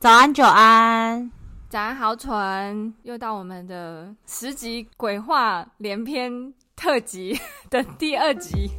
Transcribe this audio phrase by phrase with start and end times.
[0.00, 1.28] 早安，久安，
[1.68, 7.36] 早安，豪纯，又到我们的十集鬼话连篇特辑
[7.68, 8.70] 的第二集。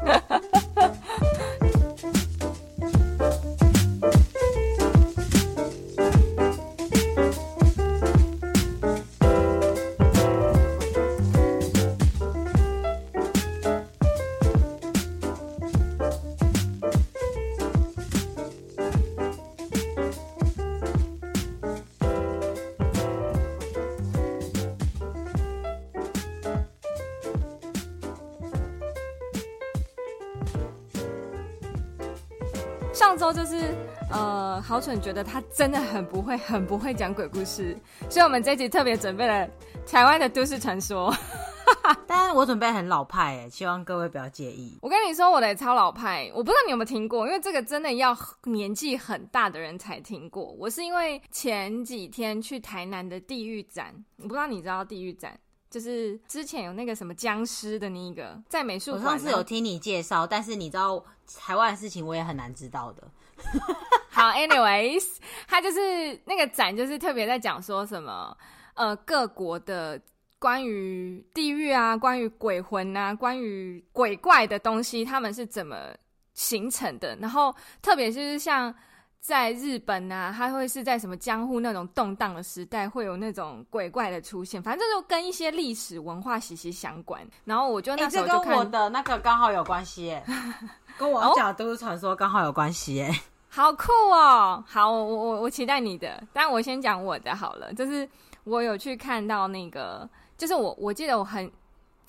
[34.69, 37.75] 呃，豪纯觉得他真的很不会，很不会讲鬼故事，
[38.07, 39.49] 所以我们这一集特别准备了
[39.83, 41.11] 台湾的都市传说。
[42.05, 44.77] 但是我准备很老派哎，希望各位不要介意。
[44.81, 50.43] 我跟你说，我的也超老派，我不知道你有没有听过，因为这个真的要年纪很大的人才听过。
[50.59, 55.39] 我是因为前几天去台南的地狱展，我不知道你知道地狱展。
[55.69, 59.03] 就是之前有那个什么僵尸的那一个，在美术馆。
[59.03, 61.03] 我上次有听你介绍，但是你知道
[61.37, 63.03] 台湾的事情，我也很难知道的。
[64.09, 68.35] 好，anyways，他就是那个展，就是特别在讲说什么，
[68.73, 70.01] 呃，各国的
[70.37, 75.93] 关于地狱啊，关于鬼魂啊，关于鬼怪的东西，他们是怎么
[76.33, 77.15] 形成的。
[77.17, 78.73] 然后特别就是像。
[79.21, 84.63] 在日本啊，它会是在什么江户那种动荡的时代，会有那种鬼怪的出现。
[84.63, 87.21] 反正就跟一些历史文化息息相关。
[87.43, 90.23] 然后我就那时候就看、欸、我的那个刚好有关系耶，
[90.97, 93.13] 跟我讲都市传说刚好有关系耶，
[93.49, 94.63] 好酷哦！
[94.65, 97.73] 好，我我我期待你的，但我先讲我的好了。
[97.73, 98.07] 就是
[98.45, 101.51] 我有去看到那个，就是我我记得我很。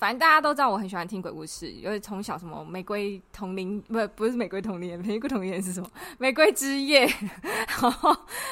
[0.01, 5.87] 反正大家都知道我很喜欢听鬼故事，因为从小什么玫瑰童林不不是玫瑰童林，玫瑰童林是什么？
[6.17, 7.05] 玫瑰之夜，
[7.79, 8.11] 然后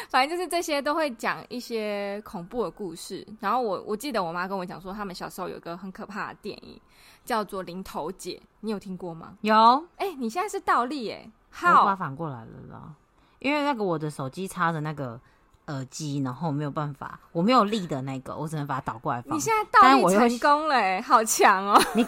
[0.09, 3.25] 反正就是这些都会讲一些恐怖的故事。
[3.39, 6.79] 然后我我记得我妈跟我讲说，他们小时候有一个很可怕的电影
[7.25, 9.35] 叫做《林头姐》，你有听过吗？
[9.41, 9.55] 有。
[9.95, 12.93] 哎、欸，你现在是倒立哎，好，我把反过来了啦，
[13.39, 15.19] 因为那个我的手机插的那个。
[15.69, 19.35] 耳机，然后没有办法，我没有力的那个，我只能把它倒过来放。
[19.35, 21.81] 你现在倒立成功了，好强哦！
[21.93, 22.05] 你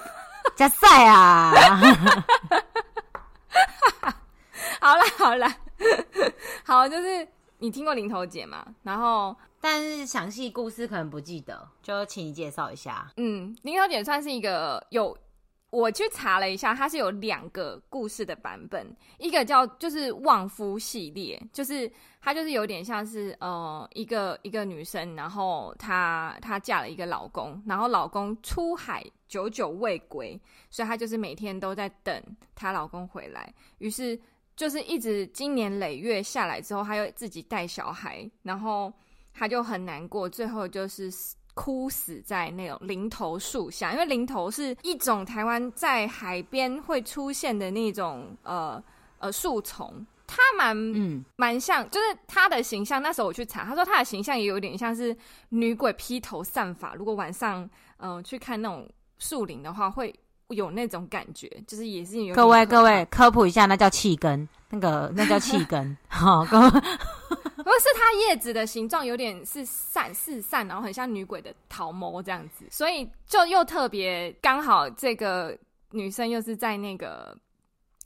[0.55, 1.51] 加赛啊！
[4.81, 5.47] 好了好了，
[6.65, 7.27] 好，就是
[7.59, 8.65] 你听过林头姐吗？
[8.83, 13.11] 然后，但是详细故事可能不记得，就请你介绍一下。
[13.17, 15.15] 嗯，林头姐算是一个有。
[15.71, 18.85] 我去查了一下，它是有两个故事的版本，
[19.17, 21.89] 一个叫就是旺夫系列，就是
[22.19, 30.37] 它就是有点像是呃一个一个女生，然后她她嫁了一个老公，然后老公出海久久未归，
[30.69, 32.21] 所以她就是每天都在等
[32.53, 34.19] 她老公回来，于是
[34.57, 38.91] 就是一直经年累月下来之后，她又自己带小孩，然后
[39.33, 41.09] 她就很难过，最后就是。
[41.53, 48.81] 枯死在那种林头树下，因为林头是一种台湾在海边会出现的那种呃
[49.19, 53.01] 呃树丛，它蛮嗯蛮像，就是它的形象。
[53.01, 55.15] 那时候我去查，他说它的形象也有点像是
[55.49, 56.95] 女鬼披头散发。
[56.95, 60.13] 如果晚上嗯、呃、去看那种树林的话，会
[60.47, 62.33] 有那种感觉，就是也是有。
[62.33, 65.97] 各位各位科普一下，那叫气根，那个那叫气根。
[66.07, 66.69] 好，各位。
[67.63, 75.57] 不是它叶子的形状有点是散四散，然后很像女鬼的桃毛这样子，所以就又特别刚好这个
[75.91, 77.37] 女生又是在那个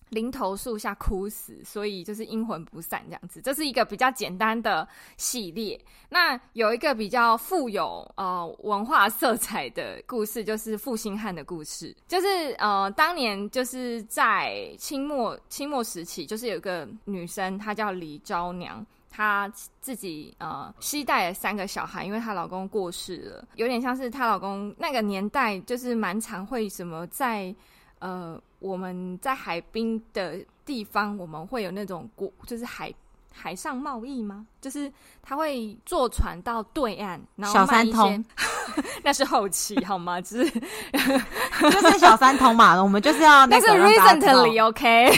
[0.09, 3.41] 林头树下哭死，所以就是阴魂不散这样子。
[3.41, 5.79] 这是一个比较简单的系列。
[6.09, 12.27] 那有一个比较富有呃文化色彩的故事，就是负心汉的故事，就是
[12.59, 18.85] 呃当年就是在清末清末时期，就是有一个女生，她叫李昭娘。
[19.15, 19.49] 她
[19.79, 27.55] 自己呃，携带了三个小孩，因为她老公过世了，有点像是她老公那个年代，就是蛮常会什么在
[27.99, 32.93] 呃，我们在海滨的地方，我们会有那种国，就是海
[33.31, 34.45] 海上贸易吗？
[34.59, 34.91] 就是
[35.23, 38.25] 他会坐船到对岸，然后小三通，
[39.01, 40.19] 那是后期好吗？
[40.19, 40.49] 就是
[41.71, 45.09] 就是小三通嘛，我们就是要那个 recently OK，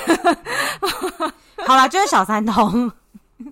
[1.65, 2.91] 好了，就是小三通。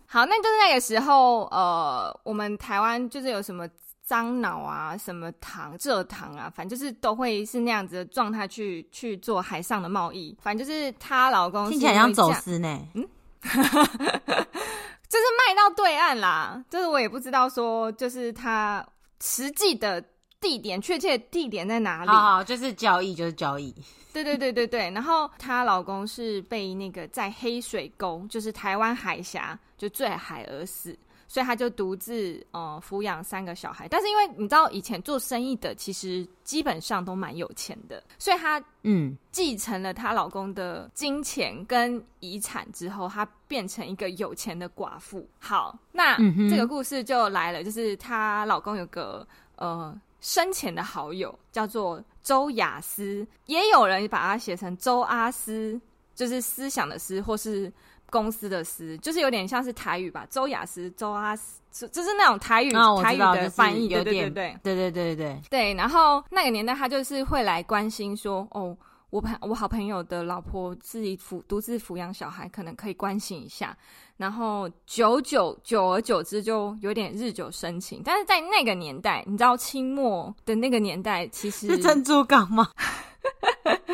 [0.07, 3.67] 好，那就是那个时候，呃，我们台湾就是有什么
[4.05, 10.37] 樟脑啊、什么糖、蔗糖啊，反正就是都会是那样子的状态去去做海上的贸易。
[10.41, 13.01] 反正就是她老公听起来像走私呢，嗯，
[13.41, 16.63] 就是卖到对岸啦。
[16.69, 18.85] 就是我也不知道说，就是他
[19.21, 20.03] 实际的
[20.39, 22.09] 地点，确切地点在哪里？
[22.09, 23.73] 好，好，就是交易，就是交易。
[24.13, 33.87] 对对对对对，然后她老公是被那个在黑水沟，就是台湾海峡就坠海而死，所以他就独自呃抚养三个小孩。
[33.89, 45.27] 但是因为你知道，以前做生意的其实基本上都蛮有钱的，所以她嗯继承了她老公的金钱跟遗产之后，她变成一个有钱的寡妇。
[45.39, 49.27] 好，那、嗯、这个故事就来了，就是她老公有个
[49.57, 55.79] 呃生前的好友叫做周雅思，也有人把它写成周阿思，
[56.15, 57.69] 就是思想的思，或是。
[58.15, 62.71] 公司的司就是有点像是台语吧，周雅思、周阿斯，就是那种台语
[63.03, 65.73] 台语的翻译，有点对对对对对对。
[65.73, 68.73] 然后那个年代，他就是会来关心说：“哦，
[69.09, 73.77] 我朋我好朋友的老婆自己抚独自抚养小孩，可能可以关心一下。”
[74.15, 78.01] 然后久久久而久之，就有点日久生情。
[78.05, 82.69] 但是在那个年代，你知道清末的那个年代，其实是珍珠港吗？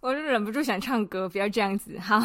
[0.00, 2.18] 我就忍不住想唱歌，不要这样子哈。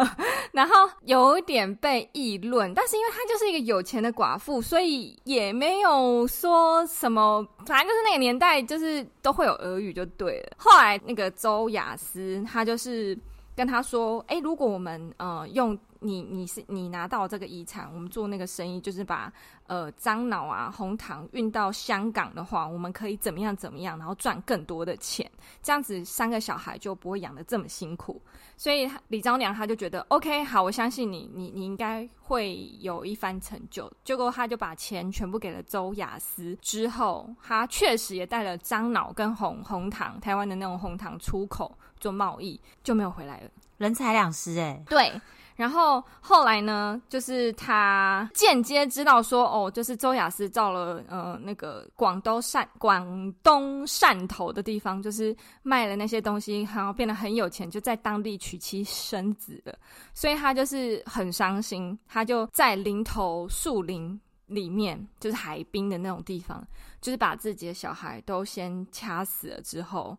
[0.52, 0.74] 然后
[1.04, 7.46] 有点被议论，但是因为她就是一个有钱的寡妇，所以也没有说什么。
[7.66, 10.52] 反正就是那个年代，就是都会有俄语就对了。
[10.58, 13.18] 后来那个周雅思，他就是
[13.56, 19.32] 跟他说：“哎，如果我们呃用。”你你是你拿到这个遗产，我们做那个生意就是把
[19.66, 25.28] 呃樟脑啊红糖运到香港的话，我们可以怎么样怎么样，然后赚更多的钱，
[25.62, 28.20] 这样子三个小孩就不会养的这么辛苦。
[28.56, 33.90] 所以李昭娘她就觉得 OK 好，我相信你，你你应该会有一番成就。
[34.04, 43.50] 结果她就把钱全部给了周雅思，之后她确实也带了樟脑跟红红糖，台湾的那种红糖出口做贸易，就没有回来了。
[43.78, 45.20] 人财两失哎，对。
[45.56, 59.72] 然后后来呢，就是他间接知道说，哦，就是周雅思到了呃那个广东汕广东汕头的地方，就是卖了那些东西，然后变得很有钱，就在当地娶妻生子了。
[60.12, 66.66] 所以他就是很伤心，他就在林头树林里面，就是海滨的那种地方，
[67.00, 70.18] 就是把自己的小孩都先掐死了之后，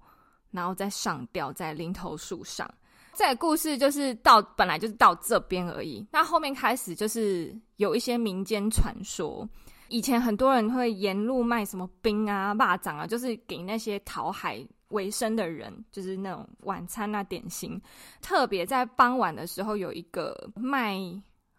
[0.52, 2.70] 然后再上吊在林头树上。
[3.16, 9.48] 这个故事就是到本来就是到这边而已，那后面开始就是有一些民间传说。
[9.88, 17.80] 以前很多人会沿路卖什么冰啊、蚂蚱啊，就是给那些讨海为生的人，就是那种晚餐啊、点心。
[18.20, 21.00] 特别在傍晚的时候，有一个卖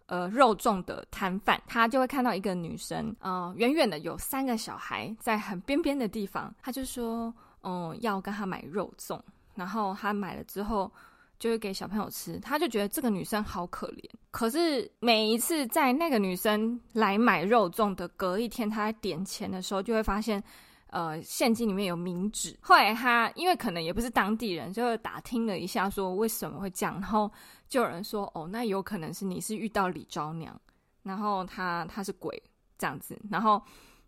[0.07, 7.33] 呃肉粽的摊贩，他就会看到一个女生，嗯、呃，远远的有三个小孩在很边边的地方，他就说，
[7.63, 9.21] 嗯、要跟他买肉粽，
[9.55, 10.91] 然后他买了之后。
[11.39, 14.03] 就会给小朋友吃，他就觉得这个女生好可怜。
[14.31, 20.43] 可是每一次在那个女生来买肉粽的隔一天，他在点钱的时候，就会发现，
[20.89, 22.57] 呃，现金里面有冥纸。
[22.61, 27.31] 后来他因为可能也不是当地人，就打听了一下，说为什么会这样，然后
[27.69, 30.59] 就有人说，哦，那有可能是你是遇到李昭娘，
[31.03, 32.43] 然后他他是鬼
[32.79, 33.61] 这样子，然后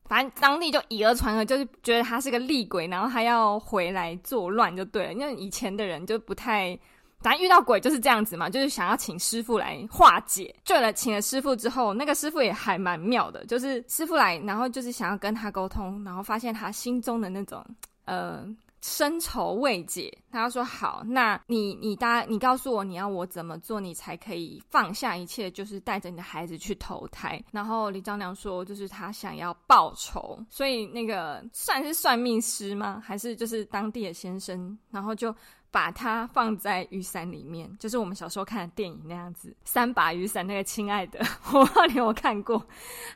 [0.04, 5.12] 反正当地就以讹传讹，就是觉得他是个厉鬼，然后他要回来作乱就对了。
[5.12, 6.78] 因为以前的人就不太。
[7.20, 10.54] 反正遇到鬼就是这样子嘛，就是想要请师傅来化解。
[10.64, 17.64] 对了，请了师傅之后，那个师傅也还蛮妙的，就是师傅来，然后就是想要跟他沟通，然后发现他心中的那种
[18.04, 18.46] 呃
[18.82, 20.16] 深仇未解。
[20.30, 33.02] 他说：“好，那你你大你告诉我你要我怎么做，你才可以放下一切，就是带着你的孩子去投胎。”然后李张良说：“就是他想要报仇，所以那个算是算命师吗？
[33.04, 34.78] 还是就是当地的先生？
[34.92, 35.34] 然后就。”
[35.70, 40.38] 把它放在雨伞里面，就是我们小时候看的电影那样子，三把雨伞。
[40.46, 41.18] 那个亲爱的，
[41.52, 42.64] 我不知道你有有看过，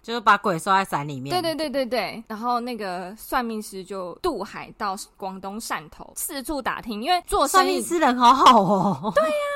[0.02, 1.32] 就是把鬼收在伞里面。
[1.32, 2.23] 对对对对对。
[2.28, 9.12] 然后那个算命师就渡海到广东汕头，四处打听，因为做生意，算命师人好好哦。
[9.14, 9.51] 对呀、啊，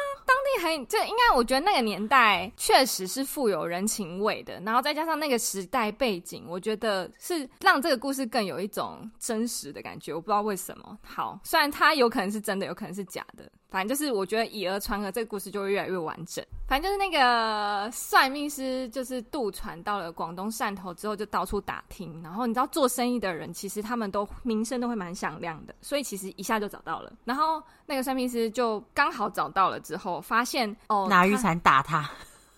[0.88, 4.61] 这应该，我觉得那个年代确实是富有人情味的。
[4.64, 10.12] 然后再加上那个时代背景，我觉得是让这个故事更有一种真实的感觉。
[10.12, 10.99] 我不知道为什么。
[11.02, 12.96] 好，虽然它有可能是真的，有可能。
[12.96, 16.44] 是假的，反正就是我觉得以讹传讹，这个故事就会越来越完整。
[16.68, 22.23] 反正就是那个算命师，就是渡船到了广东汕头之后，就到处打听。
[22.23, 27.12] 然后你知道做生意的人，其实他们都名声都会蛮响亮的，所以其实一下就找到了。
[27.25, 32.08] 然后那个算命师就刚好找到了之后，发现哦，拿雨伞打他，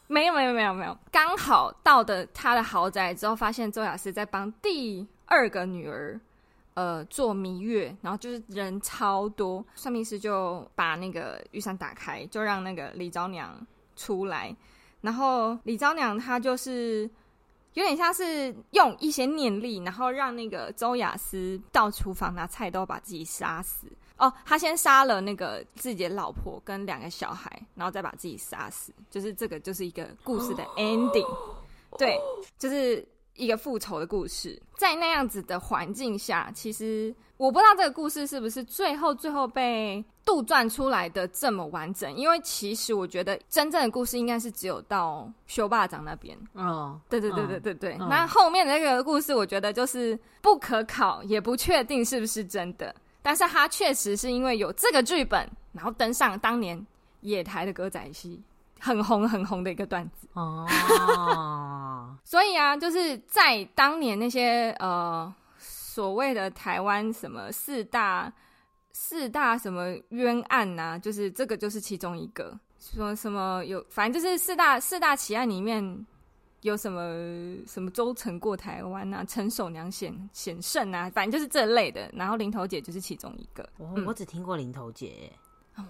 [0.07, 6.21] 没有没有没有没有，刚好到的他的豪宅之后，发现周亚思在帮第二个女儿。
[6.79, 13.67] 呃，做蜜月，然后就是人超多，算命师就把那个雨伞打开，就让那个李昭娘
[13.97, 14.55] 出来。
[15.01, 17.11] 然后李昭娘她就是
[17.75, 23.89] 有点像是用一些念力，然后让那个周雅思到厨房拿菜刀把自己杀死。
[24.17, 28.93] 哦，他先杀了那个自己的老婆跟两个小孩，然后再把自己杀死。
[29.11, 31.27] 就是这个就是一个故事的 ending。
[31.99, 32.17] 对，
[32.57, 33.05] 就是
[33.39, 34.61] 一个复仇的故事。
[34.77, 42.15] 在那样子的环境下，其实我不知道这个故事是不是最后最后被杜撰出来的这么完整。
[42.15, 46.39] 因为其实我觉得真正的故事应该是只有到修霸长那边。
[46.53, 47.97] 哦，对对对对对对。
[48.01, 52.95] 嗯、那后面的那个故事，我觉得就是不可考，也不确定是不是真的。
[53.23, 56.87] 但是它确实是因为有这个剧本，然后登上当年
[57.23, 58.43] 野台的歌仔戏。
[58.81, 60.69] 很红很红的一个段子哦，oh.
[62.29, 68.31] 所以啊，就是在当年那些呃所谓的台湾什么四大
[68.93, 76.07] 四大什么冤案呐、啊，就是这个就是其中一个，说什么有反正就是四大四大奇案里面
[76.61, 77.01] 有什么
[77.67, 83.67] 什么周成过台湾啊，陈守娘显显圣啊，反正就是这类的，然后林头姐就是其中一个。
[83.79, 85.33] 我我只听过林头姐。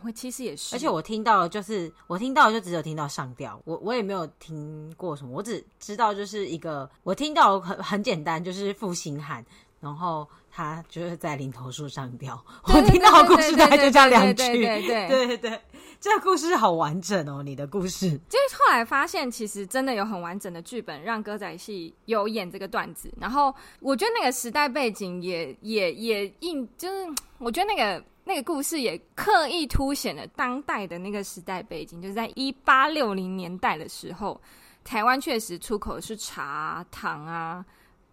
[0.04, 9.44] 我其实也是，而且我听到就是我听到就只有听到上吊，我我也没有听过什么，我只知道就是一个我听到很很简单，就是负心汉，
[9.80, 12.44] 然后他就是在林头树上吊。
[12.64, 15.60] 我听到的故事大概就这样两句，对对对对对对，
[15.98, 18.10] 这个故事好完整哦，你的故事。
[18.28, 23.10] 就是后来发现，其实真的有很完整的剧本，让歌仔戏有演这个段子。
[23.18, 27.06] 然后我觉得那个时代背景也也也印，就是
[27.38, 28.04] 我觉得那个。
[28.28, 34.38] 那个故事也刻意凸显了当代的那个时代背景，就是在一八六零年代的时候，
[34.84, 37.64] 台湾确实出口的是茶啊、糖啊、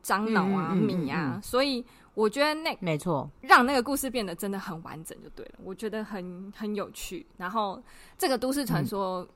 [0.02, 5.56] 樟脑啊、米啊，所以我觉得那没错，让那个故事变得真的很完整就对了。
[5.62, 7.28] 我觉得很很有趣。
[7.36, 7.84] 然后
[8.18, 9.28] 这个都市传说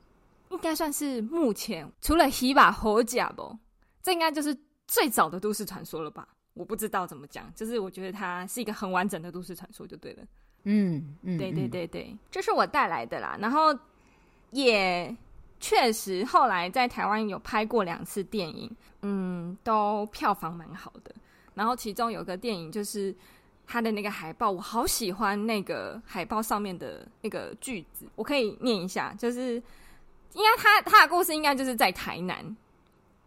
[0.48, 3.54] 应该算是目前除了希巴侯甲不，
[4.02, 4.58] 这应该就是
[4.88, 6.26] 最早的都市传说了吧？
[6.54, 10.24] 我不知道怎么讲，就是我觉得它是一个很完整的都市传说就对了。
[10.63, 13.38] 嗯，嗯，对对对对，这是我带来的啦。
[13.39, 13.78] 然后
[14.51, 15.16] 也
[15.60, 18.70] 确实后来在台湾有拍过两次电影，
[19.01, 21.16] 嗯，都票房蛮好的。
[21.56, 23.16] 然后其中有个电影就是
[23.66, 29.56] 他的那个海报，我好喜欢那个海报上面的那个句子，我可以念一下，就是
[30.34, 32.38] 应该他他的故事应该就是在台南，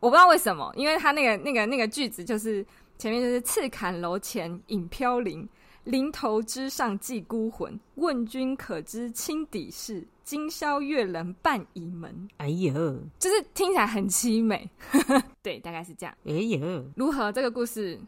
[0.00, 2.64] 我不知道为什么，因为他那个那个那个句子就是
[2.98, 5.48] 前面就是赤坎楼前影飘零。
[5.84, 10.06] 林头之上寄孤魂，问君可知青底事？
[10.22, 12.28] 今宵月冷半倚门。
[12.36, 12.72] 哎呦，
[13.18, 14.70] 就是听起来很凄美。
[15.42, 16.14] 对，大概是这样。
[16.24, 17.98] 哎呦，如何这个故事？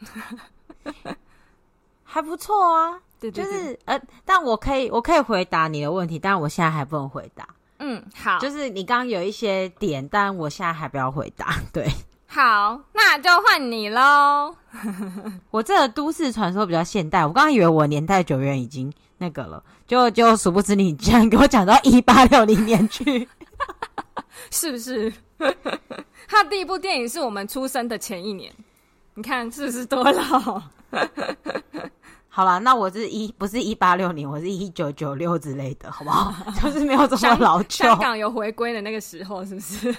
[2.04, 3.00] 还不错啊。
[3.18, 7.48] 对，对，对，就是呃，但我可以，我可以回答你的问题，但我现在还不能回答。
[7.78, 8.38] 嗯，好。
[8.38, 11.56] 就是你刚刚有一些点，但我现在还不要回答。
[11.72, 11.88] 对。
[12.34, 14.56] 好，那就换你喽。
[15.52, 23.28] 我这个都市传说比较现代，我刚刚以为我年代久远已经那个了，就就殊不知你竟然给我讲到一八六零年去，
[24.50, 25.12] 是不是？
[26.26, 28.50] 他第一部电影是我们出生的前一年，
[29.12, 30.62] 你看是不是多老？
[32.30, 36.34] 好啦，那我是一不是一八六零，我是一九九六之类的，好不好？
[36.62, 37.84] 就是没有这么老旧。
[37.84, 39.94] 香港有回归的那个时候，是不是？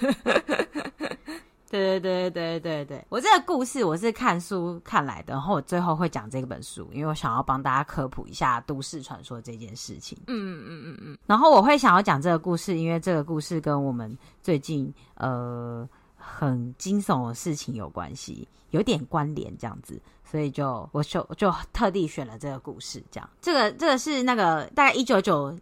[1.74, 10.16] 对对对对对对，我这个故事我是看书看来的，然后我最后会讲这本书，因为我想要帮大家科普一下都市传说这件事情。
[10.28, 23.02] 嗯嗯嗯嗯嗯，然后我会想要讲这个故事，因为这个故事跟我们最近呃很惊悚的事情有关系，有点关联这样子，所以就我就就特地选了这个故事。
[23.10, 25.58] 这样，这个这个是那个大概一九九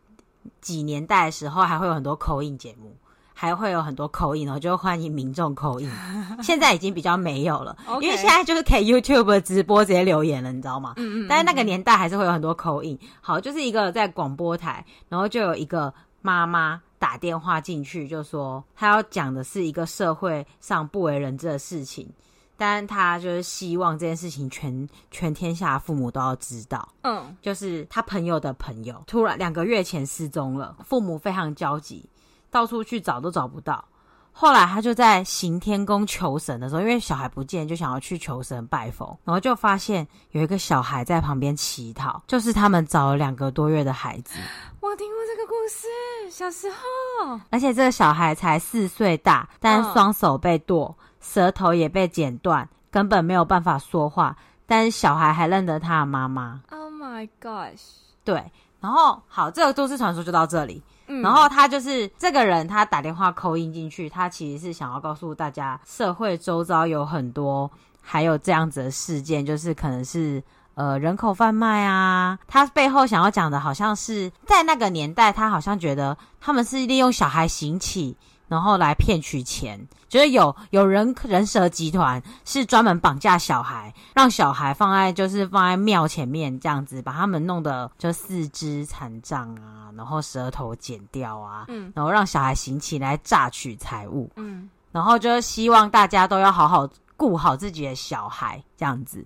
[0.61, 2.95] 几年代的时候，还会有很多 call in 节目。
[3.35, 5.91] 还会有很多 in，然后就欢迎民众 call in。
[6.43, 10.95] 现在已经比较没有了因为现在就是可以 YouTube 直播直接留言了，你知道吗？
[10.97, 11.27] 嗯嗯。
[11.29, 12.99] 但是那个年代还是会有很多 call in。
[13.21, 22.09] 好，就是一个在广播台，然后就有一个妈妈打电话进去，就说她要讲的是一个社会上不为人知的事情，
[22.57, 26.89] 但她就是希望这件事情全全天下父母都要知道。
[27.03, 32.09] 嗯，就是她朋友的朋友突然两个月前失踪了，父母非常焦急。
[32.53, 33.83] 到处去找都找不到，
[34.31, 44.39] 后来他就在行天宫求神的时候，因为小孩不见，就想要去求神拜佛，然后就发现有一个小孩在旁边乞讨，就是他们找了两个多月的孩子。
[44.81, 45.87] 我听过这个故事，
[46.31, 56.61] 小时候，而且这个小孩才四岁大，但双手被剁，哦、舌头也被剪断，根本没有办法说话，但是小孩还认得他的妈妈。
[56.71, 57.81] Oh my gosh！
[58.25, 60.83] 对，然后好，这个都市传说就到这里。
[61.21, 70.43] 然后他就是这个人，他打电话扣音进去，他其实是想要告诉大家，社会周遭有很多还有这样子的事件，就是可能是
[70.75, 72.39] 呃人口贩卖啊。
[72.47, 78.17] 他背后想要讲的，好像是在那个年代，他好像觉得他们是利用小孩行乞，
[78.53, 79.81] 然后来骗取钱，
[80.11, 99.25] 就是有有人人蛇集团是专门绑架小孩，让小孩放在就是放在庙前面这样子，把他们弄得就四肢残障啊，然后舌头剪掉啊，嗯，然后让小孩行乞来榨取财物，嗯，然后就是希望大家都要好好顾好自己的小孩这样子。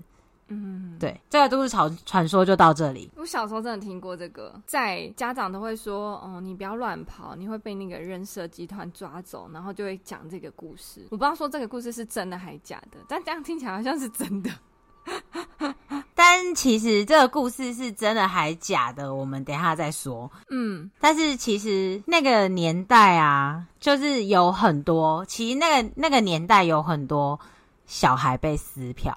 [0.48, 3.10] 嗯，对，这个都市传传说就到这里。
[3.16, 11.00] 我小时候真的听过这个，在家长都会说：“哦，你不要乱跑，你会被那个人蛇集团抓走。”然后就会讲这个故事。
[11.10, 14.50] 我不知道说这个故事是真的还是假的，但这样听起来好像是真的。
[16.14, 20.30] 但其实这个故事是真的还假的，我们等一下再说。
[20.50, 27.38] 嗯，但是其实那个年代啊，就是有很多，其实那个那个年代有很多
[27.86, 29.12] 小孩被撕票。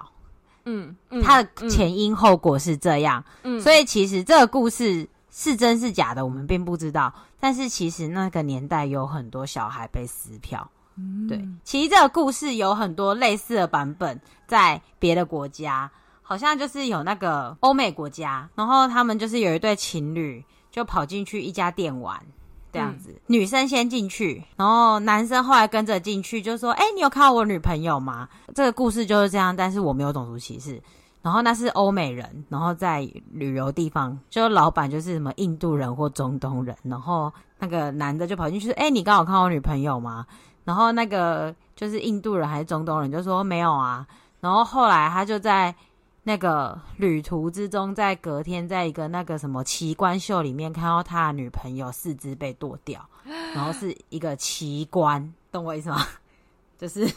[0.64, 7.12] 嗯，嗯，它的前因后果是这样，嗯，所以其实这个故事是真是假的，我们并不知道。
[7.38, 11.42] 但是其实那个年代有很多小孩被撕票，嗯，对。
[11.64, 15.90] 其实这个故事有很多类似的版本，在别的国家，
[16.22, 22.20] 好像就是有那个欧美国家，然后他们就是有一对情侣就跑进去一家店玩。
[22.72, 30.80] 这样子，嗯、女生先进去，然后男生后来跟着进去，就说：“哎、欸，你有看到我女朋友吗？”这个故事就是这样，但是我没有种族歧视。
[31.22, 40.26] 然后那是欧美人，然后在旅游地方，就老板就是什么印度人或中东人，然后那个男的就跑进去说：“哎、欸，你刚好看到我女朋友吗？”
[40.64, 44.06] 然后那个就是印度人还是中东人就说：“没有啊。”
[44.40, 45.74] 然后后来他就在。
[46.22, 53.08] 那个旅途之中，在隔天，在一个那个什么奇观秀里面看到他的女朋友四肢被剁掉，
[53.54, 56.06] 然后是一个奇观，懂我意思吗？
[56.76, 57.10] 就是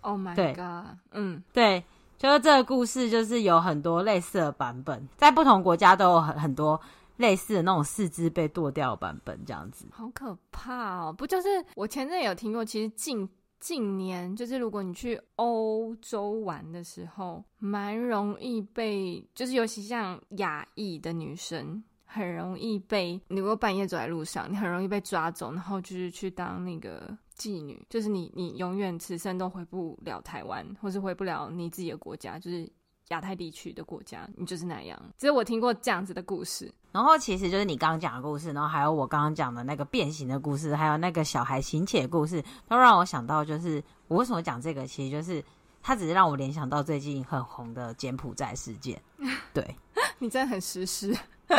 [0.00, 1.84] ，Oh my God，嗯，对，
[2.18, 6.80] 就是这个故事，就是有很多类似的版本，在不同国家都有很很多
[7.16, 11.12] 类似的那种四肢被剁掉的版本，这样子，好可怕哦！
[11.12, 13.28] 不就是我前阵有听过，其实近。
[13.60, 32.70] 近年就是，如果你去欧洲玩的时候，蛮容易被，就是尤其像亚裔的女生，很容易被，你如果半夜走在路上，你很容易被抓走，然后就是去当那个妓女，就是你你永远此生都回不了台湾，或是回不了你自己的国家，就是。
[33.10, 35.02] 亚太地区的国家，你就是那样。
[35.16, 45.44] 只是我听过这样子的故事，然后其实就是你刚刚讲的故事，然后还有我刚刚讲的那个变形的故事，还有那个小孩行乞的故事，都让我想到，就是我为什么讲这个，其实就是
[45.82, 49.00] 它只是让我联想到最近很红的柬埔寨事件。
[49.52, 49.76] 对，
[50.18, 51.16] 你真的很实施。
[51.46, 51.56] 对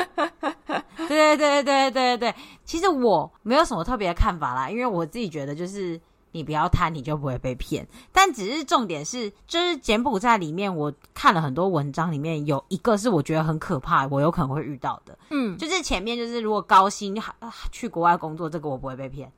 [1.07, 5.99] 对对对对对对，其实我没有什么特别的看法啦，因为我自己觉得就是。
[6.31, 7.87] 你不要贪，你就不会被骗。
[8.11, 15.17] 但只是重点是，就是柬埔寨里面，我看了很多文章，里面有一个是我觉得很可怕，我有可能会遇到的。
[15.29, 17.19] 嗯，就是前面就是如果高薪
[17.71, 19.31] 去国外工作，这个我不会被骗。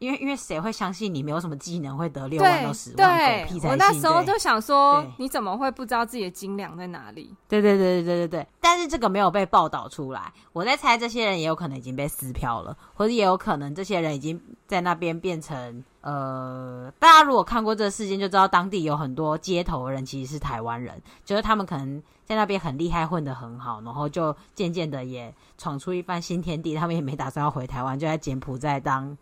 [0.00, 3.18] 因为因为谁会相信你没有什么技能会得六万到十万？
[3.18, 7.36] 对，对我那时候就想说，你怎么会不知道自己的斤两在哪里？
[7.46, 8.46] 对对对对对对对。
[8.60, 29.14] 但是这个没有被报道出来，我在猜这些人也有可能已经被撕票了，或者也有可能这些人已经在那边变成呃，大家如果看过这个事件，就知道当地有很多街头的人其实是台湾人，就是他们可能在那边很厉害，混得很好，然后就渐渐的也闯出一番新天地，他们也没打算要回台湾，就在柬埔寨当。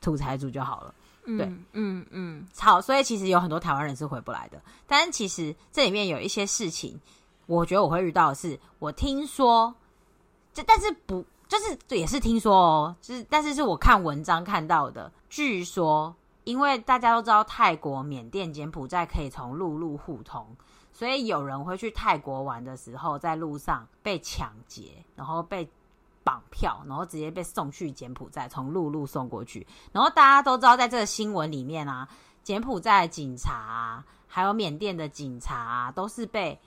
[0.00, 4.60] 土财主就好了，对，嗯嗯，嗯好，所以其实有很多台湾人是回不来的。
[4.86, 6.98] 但是其实这里面有一些事情，
[7.46, 9.74] 我觉得我会遇到的是，我听说，
[10.54, 15.12] 这但是不就是也是听说哦，就是但是是我看文章看到的。
[15.28, 20.46] 据说，因为大家都知道泰国、缅甸、柬埔寨可以从陆路互通，
[20.92, 25.68] 所以有人会去泰国玩的时候，在路上被抢劫，然后被。
[26.22, 29.66] 绑票，然后直接被送去柬埔寨，从陆路送过去。
[29.92, 32.06] 然后大家都知道，在这个新闻里面啊，
[32.42, 36.58] 柬埔寨的警察啊，还有缅甸的警察啊，都是被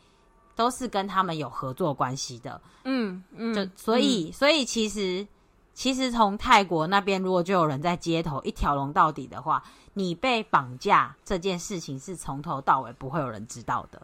[0.56, 2.60] 都是跟他们有合作关系的。
[2.84, 5.28] 嗯嗯，就所以、嗯、所以其实
[5.74, 9.64] 其实从泰国那边，如果就有人在街头一条龙到底的话，
[9.94, 14.02] 你被绑架这件事情是从头到尾不会有人知道的。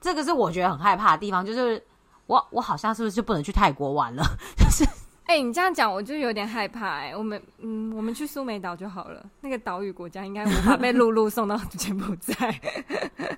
[0.00, 1.82] 这个是我觉得很害怕的地方，就是。
[2.30, 4.22] 我我好像是不是就不能去泰国玩了？
[4.56, 4.84] 就是，
[5.24, 7.08] 哎、欸，你这样讲我就有点害怕、欸。
[7.08, 9.20] 哎，我们嗯，我们去苏梅岛就好了。
[9.40, 12.60] 那个岛屿国家应该无法被陆路送到柬埔寨。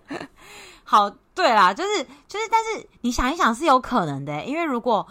[0.84, 5.06] 好，对啦，就是就是，但是你想一想是有可能的、欸，因为如果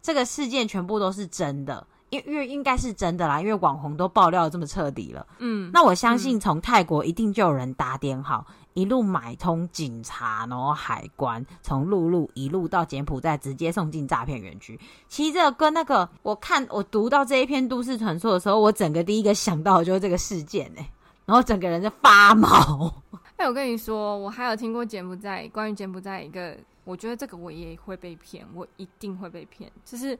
[0.00, 5.26] 这个事件全部都是真的，因因为应该是真的啦，因为网红都爆料这么彻底了。
[5.38, 14.78] 嗯，那我相信从泰国一定就有人打点好，一路买通警察，然后海关，从陆路一路到柬埔寨，直接送进诈骗园区。
[15.08, 20.90] 其实这个跟那个，我看我读到这一篇都市传说的时候，我整个第一个想到的就是这个事件哎，
[21.24, 23.02] 然后整个人就发毛。
[23.36, 30.18] 哎，我跟你说，我还有听过柬埔寨关于柬埔寨一个，我觉得这个我也会被骗，我一定会被骗，就是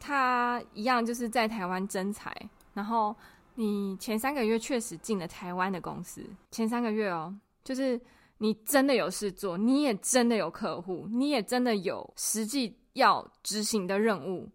[0.00, 2.34] 他一样就是在台湾征才，
[2.74, 3.14] 然后。
[3.60, 7.34] 你前三个月确实进了台湾的公司，前三个月哦，
[7.68, 8.00] 就是
[8.38, 14.48] 你真的有事做，你也真的有客户，你也真的有实际要执行的任务。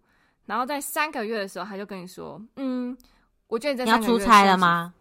[0.48, 2.98] 然后在三个月的时候，他就跟你说：“嗯，
[3.50, 4.92] 我觉得你在三个月你要出差了吗？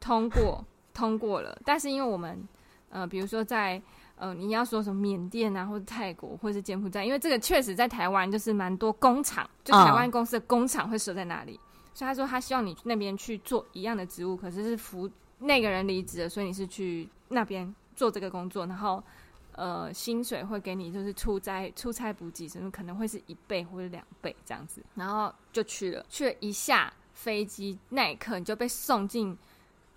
[0.00, 1.60] 通过，通过了。
[1.62, 2.42] 但是因为我们，
[2.88, 3.80] 呃，比如说在
[4.16, 11.52] 呃，你要说什么缅甸啊，或者泰国，或者是柬埔寨，因为这个确实在台湾就是蛮多工厂，就台湾公司的工厂会设在那里。
[11.52, 19.02] 嗯”所以他说他希望你那边去做一样的职务，可是是服那个人离职了，所以你是去那边做这个工作，然后
[19.52, 29.36] 呃薪水会给你就是出差出差补给，什么可能会是一倍或者两倍这样子，然后就去了，去了一下飞机那一刻你就被送进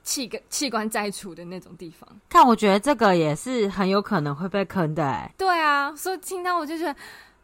[0.03, 2.07] 器官器官摘除的那种地方。
[2.29, 5.33] 看，我觉得这个也是很有可能会被坑的哎。
[5.37, 6.95] 对啊，所以听到我就觉得。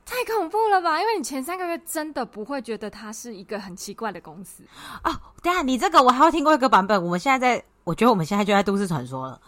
[0.10, 1.02] 太恐怖了吧！
[1.02, 4.64] 因为你前三个月真的不会觉得它是一个很奇怪的公司
[5.04, 5.14] 哦。
[5.44, 9.42] 等下你这个我还有听过一个版本，我们现在在，我觉得我们现在就在都市传说了。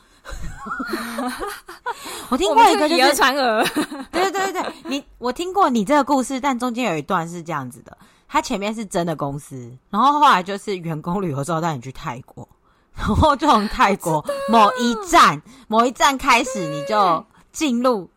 [2.29, 3.63] 我听过一个就是传讹，
[4.11, 12.47] 对对对对，你我听过你这个故事，但中间有一段是这样子的：他前面是真的公司，然后后来就是员工旅游之后带你去泰国，
[12.95, 18.09] 然后就从泰国某一站某一站开始，你就进入。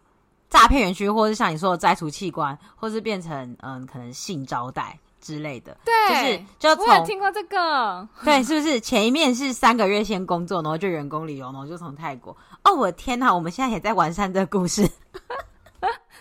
[0.51, 5.74] 诈骗园区，或是像你说的摘除器官，或是变成嗯，可能性招待之类的。
[5.82, 8.06] 对，就是就我有听过这个。
[8.22, 12.37] 对，是不是前一面是三个月先工作，然后就员工旅游，然后就从泰国。
[12.64, 13.35] 哦，我的天哪！
[13.35, 14.87] 我们现在也在完善这个故事。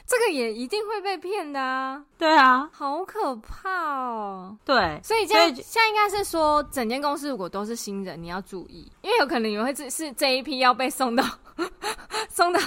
[0.07, 2.03] 这个也一定会被骗的啊！
[2.17, 4.57] 对啊，好可怕哦！
[4.65, 11.23] 对，所以这样现在应该是说，整间公司如果都是新人，你要注意，因为有可能你会是是这一批要被送到
[12.27, 12.59] 送到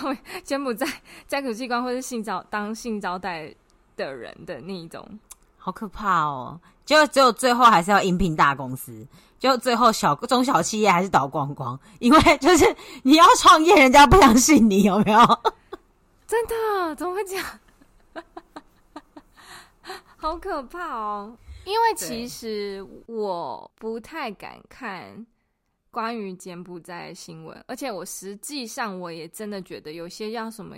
[0.43, 0.87] 柬埔寨
[1.29, 3.55] 摘除器官或是性招当性招待
[3.95, 5.07] 的人的那一种，
[5.65, 6.61] 好可怕哦！
[6.85, 9.07] 就只有最后还是要应聘大公司，
[9.39, 15.21] 就最后小中小企业还是倒光光，因为 就是你要创业，人家不相信你，有没有？
[16.29, 16.95] 真的？
[16.97, 17.47] 怎么会这样？
[20.19, 21.35] 好可怕哦！
[21.65, 25.25] 因为其实我不太敢看
[25.95, 30.77] 关于柬埔寨的新闻，而且我实际上我也真的觉得有些要什么，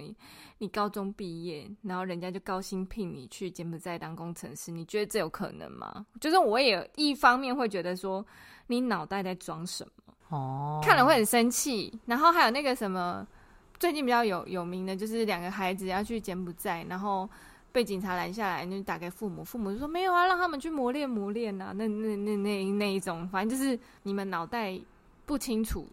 [0.59, 6.05] 你高中毕业，然后人家就高薪聘你去柬埔寨当工程师，你觉得这有可能吗？
[6.21, 8.25] 就是我也一方面会觉得说，
[8.67, 10.15] 你脑袋在装什么？
[10.29, 11.99] 哦，看了会很生气。
[12.05, 13.27] 然后还有那个什么。
[13.79, 17.29] 最近比较有有名的就是两个孩子要去柬埔寨，然后
[17.73, 21.75] 被警察拦下来，就打给父母，父母就说没有啊，让他们去磨练磨练啊。
[21.77, 24.81] 那那那那那一种，反正就是你们脑袋
[25.27, 25.87] 不清楚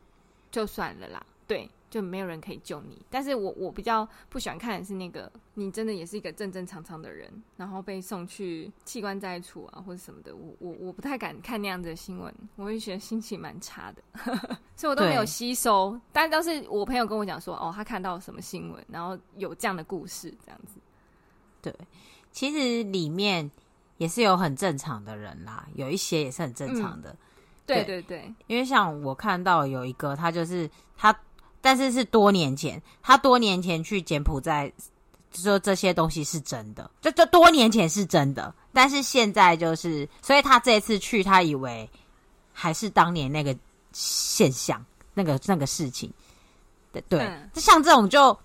[0.49, 1.69] 就算了啦，对。
[1.93, 14.01] 就没有人可以救你，但是我我比较不喜欢看的是那个，你真的也是一个正正常常的人，然后被送去器官摘除啊或者什么的，我我我不太敢看那样子的新闻，我会觉得心情蛮差的，
[14.75, 15.95] 所以我都没有吸收。
[16.11, 20.79] 但都是我朋友跟我讲说，哦，他看到什么新闻，然后有这样的故事，这样子。
[21.61, 21.71] 对，
[22.31, 23.51] 其实里面
[23.99, 27.11] 也是有很正常的人啦，有一些也是很正常的。
[27.11, 27.17] 嗯、
[27.65, 31.15] 对对对，因为像我看到有一个，他就是他。
[31.65, 34.69] 但是是多年前，他多年前去柬埔寨
[35.33, 38.53] 说这些东西是真的，就这多年前是真的。
[38.73, 41.89] 但是现在就是，所以他这次去，他以为
[42.51, 43.55] 还是当年那个
[43.93, 46.11] 现象，那个那个事情。
[46.91, 48.37] 对对，嗯、像这种就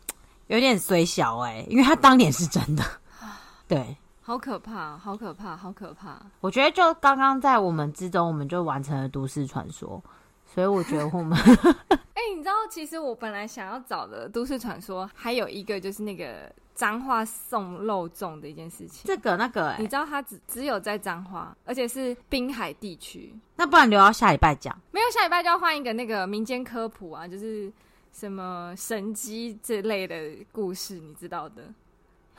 [0.47, 2.85] 有点虽小哎、欸，因为他当年是真的。
[3.67, 3.97] 对，
[4.29, 6.21] 好可怕，好可怕，好可怕。
[6.43, 10.05] 我觉得就刚刚在我们之中，我们就完成了都市传说。
[10.45, 11.33] 所以我觉得我们，
[12.13, 19.05] 哎，你知道，其实我本来想要找的都市传说，还有一个就是那个脏话送肉粽的一件事情。
[19.07, 23.35] 这个那个、欸，你知道它只只有在彰化，而且是滨海地区。
[23.57, 24.79] 那不然留到下礼拜讲。
[24.91, 27.73] 没有，下礼拜就要换一个那个民间科普啊，就是
[28.13, 31.63] 什么神机这类的故事，你知道的。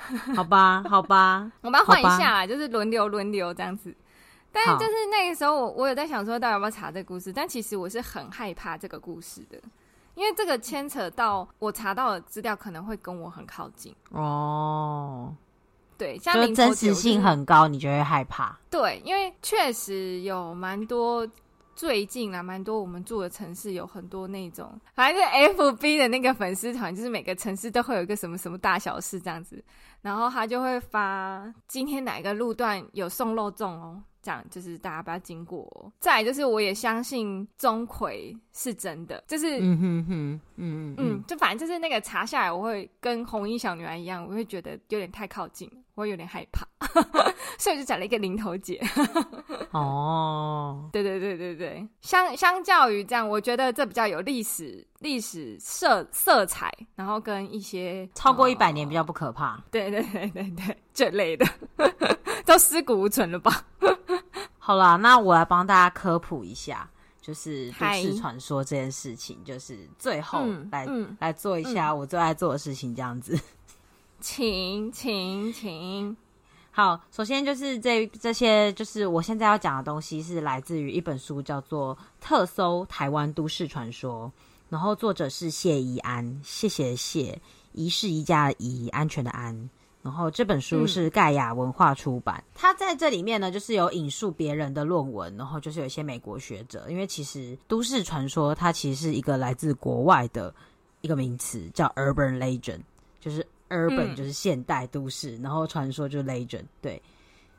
[0.35, 3.93] 好吧，好吧， 我们要换一下啊，就是轮流轮流这样子。
[4.51, 7.31] 但是就是那个时候我，我我有在想说，到底要不要查这个故事？
[7.31, 9.59] 但其实我是很害怕这个故事的，
[10.15, 15.35] 因为这个牵扯到我查到的资料可能会跟我很靠近哦。
[15.97, 18.57] 对，像就真实性很高，你就会害怕。
[18.71, 21.27] 对，因为确实有蛮多
[21.75, 29.63] 最近啊，蛮多我们住的城市有很多那种，反正是 FB 的那个粉丝团，就是每个城市都会有一个什么什么大小事这样子，
[30.01, 34.03] 然后他就会发今天哪个路段有送肉粽哦。
[34.21, 35.89] 这样就是大家不要经过、哦。
[35.97, 46.65] 再来就是，我也相信钟馗是真的，就是嗯哼哼，嗯嗯嗯，就反正就是那个查下来，我会跟红衣小女孩一样，我会觉得有点太靠近，我有点害怕，
[47.57, 48.81] 所以我就找了一个零头姐。
[49.71, 59.57] 哦，对对对对对，相相较于这样，我觉得这比较有历史历史色色彩，然后跟一些超过一百年比较不可怕。
[59.57, 61.45] 哦、对对对对对，这类的
[62.45, 63.65] 都尸骨无存了吧？
[64.57, 66.89] 好啦，那我来帮大家科普一下，
[67.21, 73.37] 就是都市传说这件事情，就是最后来、嗯、来做一下我最爱做的事情，这样子。
[74.21, 76.15] 请请请，
[76.71, 84.31] 好，首先就是这这些，就是我现在要讲的东西，是来自于一本书，叫做《特搜台湾都市传说》，
[84.69, 87.39] 然后作者是谢宜安，谢谢谢，
[87.73, 89.69] 宜是宜家的宜，安全的安。
[90.01, 100.55] 然后这本书是盖亚文化出版，嗯，它在这里面呢，就是有引述别人的论文，然后就是有一些美国学者，因为其实都市传说它其实是一个来自国外的
[101.01, 102.79] 一个名词，叫 urban legend，
[103.19, 107.01] 就是 urban 就是现代都市，嗯，然后传说就是 legend，对。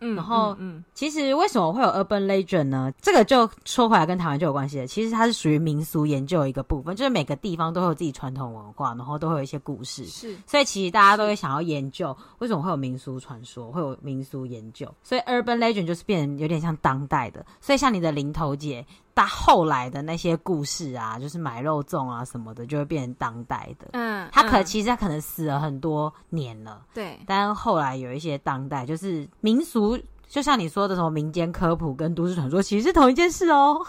[0.03, 2.91] 嗯，然后，嗯，其实为什么会有 urban legend 呢？
[3.03, 4.87] 这个就说回来跟台湾就有关系了。
[4.87, 10.07] 其实它是属于民俗研究的一个部分，就是每个地方都会有自己传统文化，然后都会有一些故事。
[10.07, 14.91] 是，所以其实大家都会想要研究为什么会有民俗传说，会有民俗研究。
[15.03, 17.45] 所以 urban legend 就是变成有点像当代的。
[17.61, 18.83] 所以像你的零头姐。
[19.15, 23.89] 他后来的那些故事啊，就是买肉粽啊什么的，就会变成当代的。
[23.93, 26.83] 嗯，他可其实他可能死了很多年了。
[26.95, 33.87] 对，但后来有一些当代，就是民俗，就像你说的什么民间科普跟都市传说，其实是同一件事哦。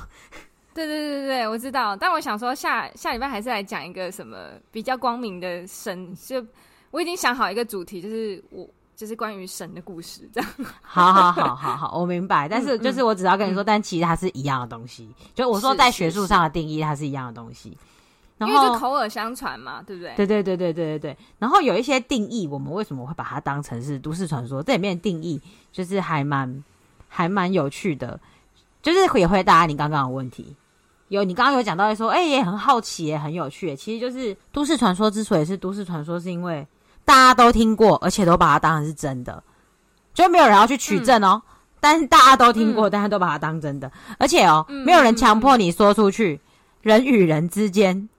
[0.74, 1.96] 对对对对，我知道。
[1.96, 6.46] 但我想说，下下礼拜还是来讲一个什么比较光明的神，就
[6.92, 8.68] 我已经想好一个主题，就是我。
[9.02, 10.50] 就是关于神的故事，这样。
[10.80, 12.48] 好好好好好，我明白。
[12.48, 15.10] 但是就是我只要跟你说，嗯、但其实它是一样的东西。
[15.20, 17.76] 嗯、就我说在学术上的定义，它是一样的东西。
[18.38, 20.14] 然后因为就口耳相传嘛，对不对？
[20.16, 21.18] 对对对对对对对。
[21.40, 24.62] 然后有一些定义，我们为什么会把它当成是都市传说？
[24.62, 26.64] 这里面的定义就是还蛮
[27.08, 28.20] 还蛮有趣的，
[28.84, 30.56] 就是也回答你刚刚的问题。
[31.08, 33.76] 有你刚刚有讲到说，哎、欸，也很好奇，也很有趣。
[33.76, 36.68] 其实就是都市传说之所以是都市传说，是因为。
[37.04, 39.44] 大家都听过，而且都把它当成是真的，
[40.14, 41.42] 就没有人要去取证哦。
[41.46, 46.40] 嗯、但是大家都听过，大、嗯、家都把它当真的，而且哦，嗯、没有人强迫你说出去。
[46.44, 46.48] 嗯、
[46.84, 48.10] 人与人之间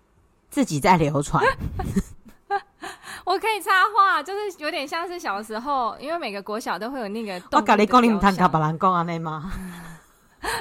[0.50, 1.44] 自己在流传。
[3.24, 7.40] 我可以插话，就是有点像是小时候，因为每个国小都会有那个。
[7.52, 9.52] 我跟你讲，你们谈卡巴兰讲啊， 那吗？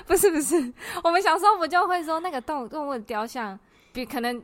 [0.05, 0.71] 不是不是，
[1.03, 3.59] 我们小时候不就会说那个动动物的雕像，
[3.91, 4.41] 比可能。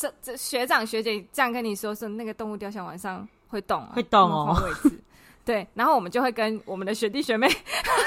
[0.00, 4.56] 这这学长学姐这样跟你说，是那个动物雕像晚上会动，啊，会动哦。
[4.64, 4.96] 位置
[5.44, 7.48] 对，然后我们就会跟我们的学弟学妹，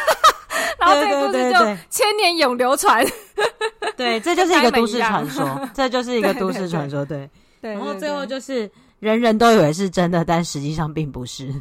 [0.79, 3.05] 然后这个故事就千年永流传。
[3.97, 7.03] 对，这就是一个都市传说，这就是一个都市传说。
[7.03, 7.29] 对，
[7.61, 11.53] 对，然后最后就是人人都以为是真的，但实际上并不是，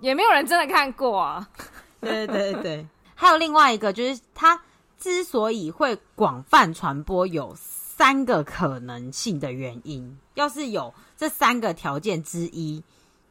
[0.00, 1.48] 也没有人真的看过啊。
[2.00, 4.60] 对对对对，还有另外一个，就是它
[4.98, 7.54] 之所以会广泛传播有。
[8.00, 12.82] 三个可能性的原因，要是有这三个条件之一，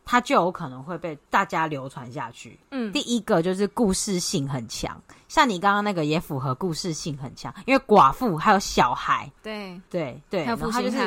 [0.05, 2.60] 它就有可能会被大家流传下去。
[2.69, 9.27] 嗯，第一个就是故事性很强，像你刚刚那个也符合故事性很强，因为寡妇还有小孩。
[9.41, 10.97] 对对对，然后就是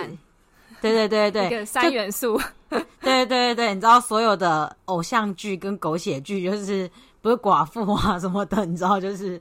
[0.80, 2.40] 对对对对， 三元素。
[2.68, 9.40] 对对对对，你知道所有的偶像剧跟狗血剧，就是不是寡妇啊什么的，你知道就是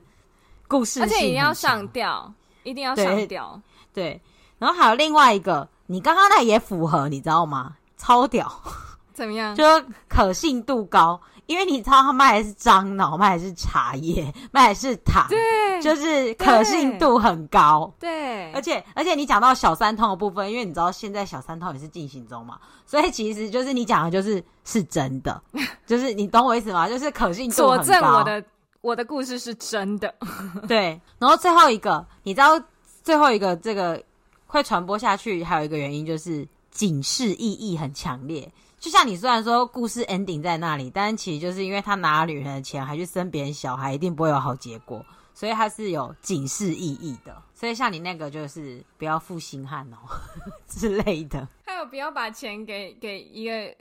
[0.68, 2.32] 故事，而且一定要上吊，
[2.62, 3.60] 一定要上吊。
[3.92, 4.20] 对，
[4.58, 7.76] 然后还有另外一个，你刚刚那也符合，你知道吗？
[7.96, 8.50] 超屌，
[9.12, 9.54] 怎么样？
[9.54, 9.64] 就
[10.08, 17.92] 可信度高，因为你知道他卖的是樟脑，卖的是茶叶， 卖的是糖，对，就是可信度很高。
[18.00, 25.40] 对，而且而且你讲到小三通的部分，因为你知道现在小三通也是进行中嘛，所以其实就是你讲的就是是真的，
[25.86, 26.88] 就是你懂我意思吗？
[26.88, 27.84] 就是可信度很高。
[27.84, 28.44] 佐证我的
[28.80, 30.12] 我的故事是真的。
[30.66, 32.60] 对，然后最后一个，你知道？
[33.02, 34.02] 最后一个，这个
[34.46, 38.50] 会传播下去，还有一个原因就是警示意义很强烈。
[38.78, 47.40] 就像你虽然说故事 ending 在那里，但其实就是因为他拿了女人的钱，还去生别人小孩，一定不会有好结果，所以它是有警示意义的。
[47.54, 49.98] 所以像你那个就是不要负心汉哦
[50.66, 53.72] 之类的， 还有不要把钱给给一个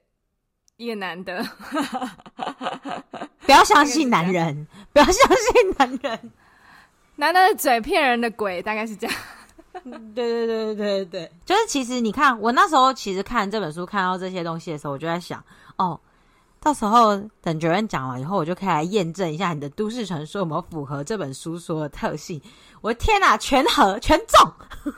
[0.77, 1.43] 一个男的，
[3.39, 6.31] 不要相信 男人，不要相信男人。
[7.15, 9.15] 男的嘴骗人的鬼，大概是这样。
[9.83, 15.43] 对对对对对对，就是其实你看，我那时候其实看这本书看到这些东西的时候，我就在想，
[15.77, 15.99] 哦，
[16.59, 22.41] 到时候等 Joanne 讲完以后，我就可以来验证一下你的都市传说有没有符合这本书说的特性。
[22.81, 24.53] 我的天哪，全合全中！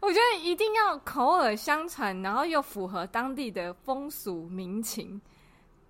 [0.00, 5.20] 我觉得一定要口耳相传，然后又符合当地的风俗民情，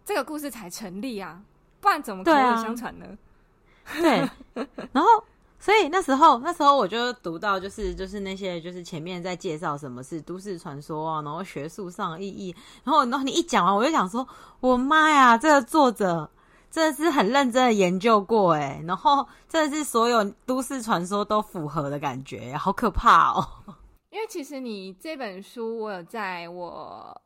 [0.05, 1.43] 这个故事才成立啊！
[1.81, 3.07] 不然怎么口耳相传呢？
[4.03, 4.29] 对，
[4.93, 5.09] 然后。
[5.59, 14.25] 所以那时候，那时候我就读到，就是就是那些，就是前面在介绍什么是都市传说啊，然后学术上意义，然后然后你一讲完，我就想说，
[14.61, 16.31] 我妈呀，这个作者
[16.71, 23.45] 真的是很认真的研究过哎，然后真的是所有都市传说都符合的感觉，好可怕哦。
[24.11, 27.21] 因为其实你这本书，我有在我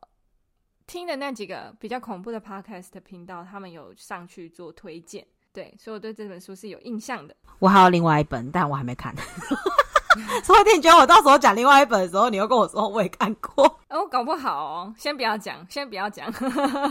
[0.87, 5.27] 听的那几个比较恐怖的 podcast 频道，他们有上去做推荐。
[5.53, 7.35] 对，所以我对这本书是有印象的。
[7.59, 9.13] 我还有另外一本，但我还没看。
[10.43, 13.65] 所以你觉得我到时候讲另外一本的时候，你又跟我说我也看过？
[13.89, 14.93] 哦，我搞不好哦。
[14.97, 16.31] 先不要讲，先不要讲。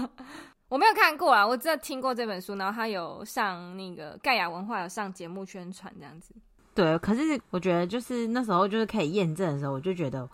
[0.69, 6.35] 我没有看过啊，我只有听过这本书，然后他有上那个盖亚文化有上节目宣传这样子。
[6.75, 10.29] 对，可是我觉得就是那时候就是可以验证的时候，我就觉得。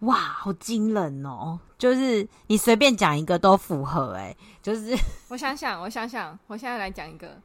[0.00, 1.58] 哇，好惊人哦！
[1.76, 4.96] 就是你随便讲一个都符合哎，就是
[5.28, 7.38] 我想想，我想想，我现在来讲一个，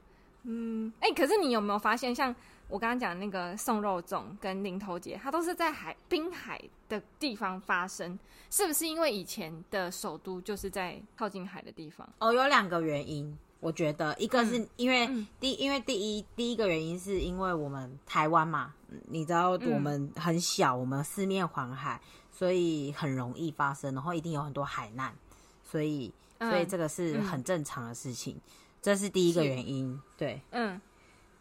[0.44, 2.34] 嗯，哎、欸，可是你有没有发现，像
[2.70, 8.18] 我刚刚讲那个送肉粽跟林投节，它都是在海滨海的地方发生，
[8.50, 12.08] 是不是因为以前的首都就是在靠近海的地方？
[12.20, 15.06] 哦，有两个原因，我觉得一个是因为
[15.42, 18.74] 第、嗯、因为第一第一个原因是因为我们台湾嘛，
[19.10, 22.00] 你知道我们很小，嗯、我们四面环海。
[22.38, 25.16] 所以很容易发生，然后一定有很多海难，
[25.64, 28.42] 所以所以这个是很正常的事情，嗯、
[28.82, 29.98] 这是第一个原因。
[30.18, 30.82] 对，嗯，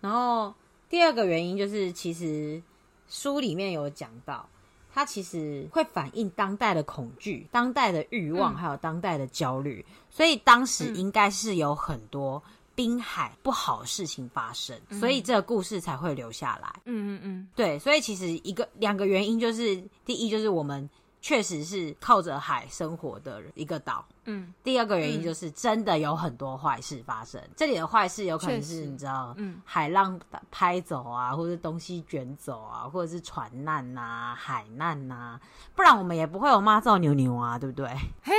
[0.00, 0.54] 然后
[0.88, 2.62] 第二个原因就是，其实
[3.09, 4.48] 书里面有讲到，
[4.92, 12.40] 它其实会反映当代的恐惧、当代的欲望，还有当代的焦虑，嗯、所以当时应该是有很多。
[12.74, 16.68] 滨海不好的事情发生，嗯、所以这个故事才会留下来。
[16.84, 20.88] 嗯嗯嗯，对，所以其实一个两个原因就是，第一就是我们
[21.20, 24.04] 确实是靠着海生活的一个岛。
[24.24, 27.40] 嗯，第二个原因就是真的有很多坏事发生。
[27.40, 30.18] 嗯、这里的坏事有可能是你知道，嗯，海浪
[30.50, 35.40] 拍走啊，或者东西卷走啊，或者是船难呐、啊、海难呐、啊，
[35.74, 37.88] 不然我们也不会有妈造牛牛啊，对不对？
[38.22, 38.32] 嘿。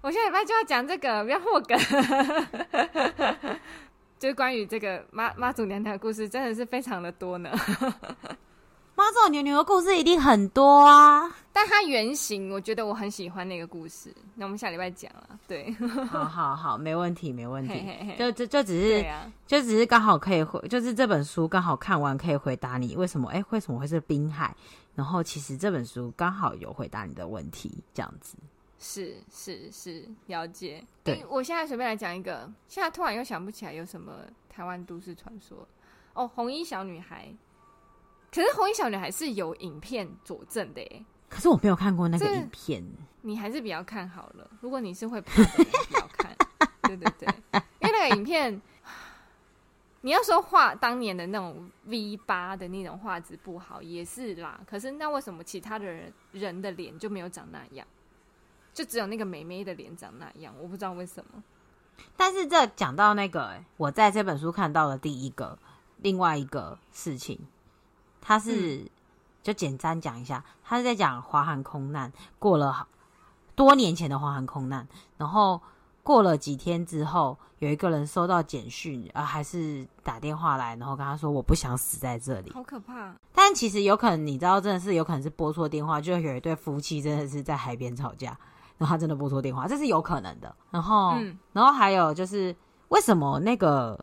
[0.00, 1.78] 我下礼拜就要讲这个，不要破梗。
[4.18, 7.50] 就是关于这个妈妈祖娘娘的故事，真的是非常的多呢。
[8.96, 14.12] 妈祖娘娘的故事一定很多啊，但它原型，我觉得我很喜欢那个故事。
[14.34, 15.72] 那我们下礼拜讲了，对，
[16.10, 17.74] 好好好，没问题，没问题。
[17.74, 24.52] 嘿嘿嘿就就就只是，啊、就只是刚好可以回，就是这本书刚好看完可以回答你为什么，哎、欸，为什么会是滨海？
[24.96, 28.36] 然后其实这本书刚好有回答你的问题，这样子。
[28.78, 30.84] 是是是，了解。
[31.02, 35.66] 对、欸，我现在随便来讲一个，现在突然又想不起来有什么台湾都市传说。
[36.14, 37.28] 哦，红衣小女孩。
[38.32, 41.04] 可是红衣小女孩是有影片佐证的耶。
[41.28, 42.84] 可是我没有看过那个影片。
[43.22, 44.48] 你还是比较看好了。
[44.60, 46.36] 如果你是会怕的人，不要看。
[46.82, 47.28] 对对对，
[47.80, 48.62] 因为那个影片，
[50.02, 54.60] 你要说画当年的那种 V 八的那种画质不好，也是啦。
[54.66, 57.86] 可是那为什么其他的人人的脸就没有长那样？
[58.78, 61.42] 就只有那个美眉的脸长那样，我不知道为什么。
[62.16, 65.58] 但是这讲到那个，我在这本书看到的第一个
[65.96, 67.40] 另外一个事情，
[68.20, 68.90] 他是、嗯、
[69.42, 72.86] 就简单讲一下，他是在讲华航空难，过了
[73.56, 74.86] 多年前的华航空难，
[75.16, 75.60] 然后
[76.04, 83.12] 过了几天之后，有一个人收到简讯，呃，还是打电话来，然后跟他说：“我不想死在这里。”好可怕！
[83.32, 88.38] 但其实有可能，你知道，真的是有可能是拨错电话，就有一对夫妻真的是在海边吵架。
[88.78, 90.54] 然后他真的拨错电话，这是有可能的。
[90.70, 92.54] 然后，嗯、然后还有就是，
[92.88, 94.02] 为什么那个，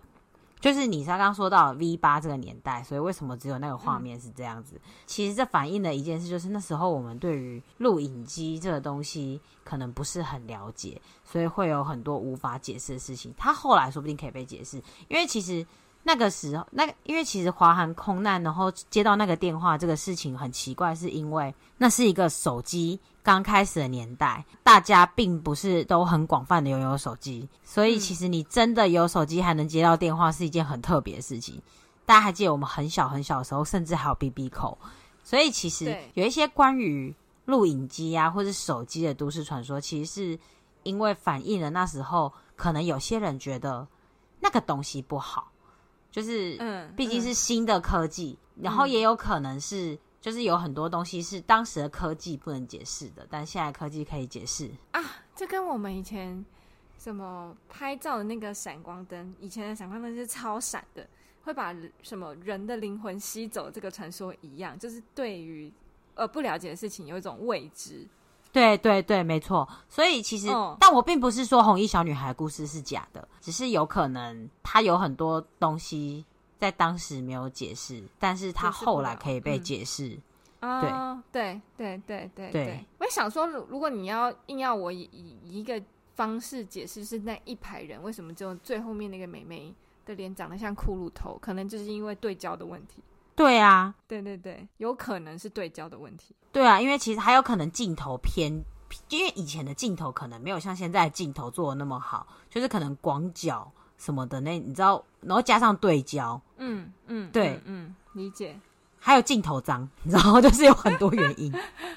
[0.60, 4.76] 就是你刚刚说到 V 八这个年代，所以为什么只有那个画面是这样子？
[4.76, 13.34] 嗯、其实这反映了一件事，就是那时候我们对于录影机这个东西可能不是很了解，所以会有很多无法解释的事情。
[13.38, 15.66] 他后来说不定可以被解释，因为其实。
[16.08, 31.60] 那个时候，那个因为其实华航空难，然后接到那个电话，这个事情很奇怪，是因为那是一个手机刚开始的年代，大家并不是都很广泛的拥有手机，所以其实你真的有手机还能接到电话，是一件很特别的事情。
[32.06, 34.78] 大家还记得我们很小很小的时候，甚至还有 BB call，
[35.24, 40.40] 所以其实有一些关于录影机啊或者手机的都市传说，其实是
[40.84, 43.88] 因为反映了那时候可能有些人觉得
[44.40, 45.52] 那个东西不好。
[46.16, 50.00] 就是嗯，毕竟是新的科技，嗯、然后也有可能是。
[50.22, 55.00] 就是有很多东西是当时的科技不能解释的，但现在科技可以解释啊。
[55.36, 56.44] 这跟我们以前
[56.98, 61.08] 什么拍照的那个闪光灯，以前的闪光灯是超闪的，
[61.44, 65.72] 会把什么人的灵魂吸走，这个传说一样，就是对于
[66.16, 68.08] 呃不了解的事情有一种未知。
[68.56, 69.68] 对对对，没错。
[69.90, 76.26] 所以其实，哦、但我并不是说红衣小女孩的故事是假的，只是有可能她有很多东西。
[76.58, 80.18] 在当时没有解释，但是她后来可以被解释。
[80.62, 82.86] 啊、对，对，对，对，对，对。
[82.98, 85.80] 我也想说，如果你要硬要我以以一个
[86.16, 89.72] 方式解释，是那一排人为什么就最后面那个美眉
[90.06, 93.04] 的脸长得像骷髅头，可能就是因为对焦的问题。
[93.36, 96.36] 对啊，对对对，有可能是对焦的问题。
[96.52, 98.52] 对啊，因为其实还有可能镜头偏，
[99.10, 103.72] 因为以前的镜头可能没有像现在的镜头做的那么好，就是可能广角。
[103.98, 108.60] 什么的那你知道，然后加上对焦，嗯嗯，对嗯，嗯，理解。
[109.00, 111.50] 还有镜头脏，你知道，就是有很多原因。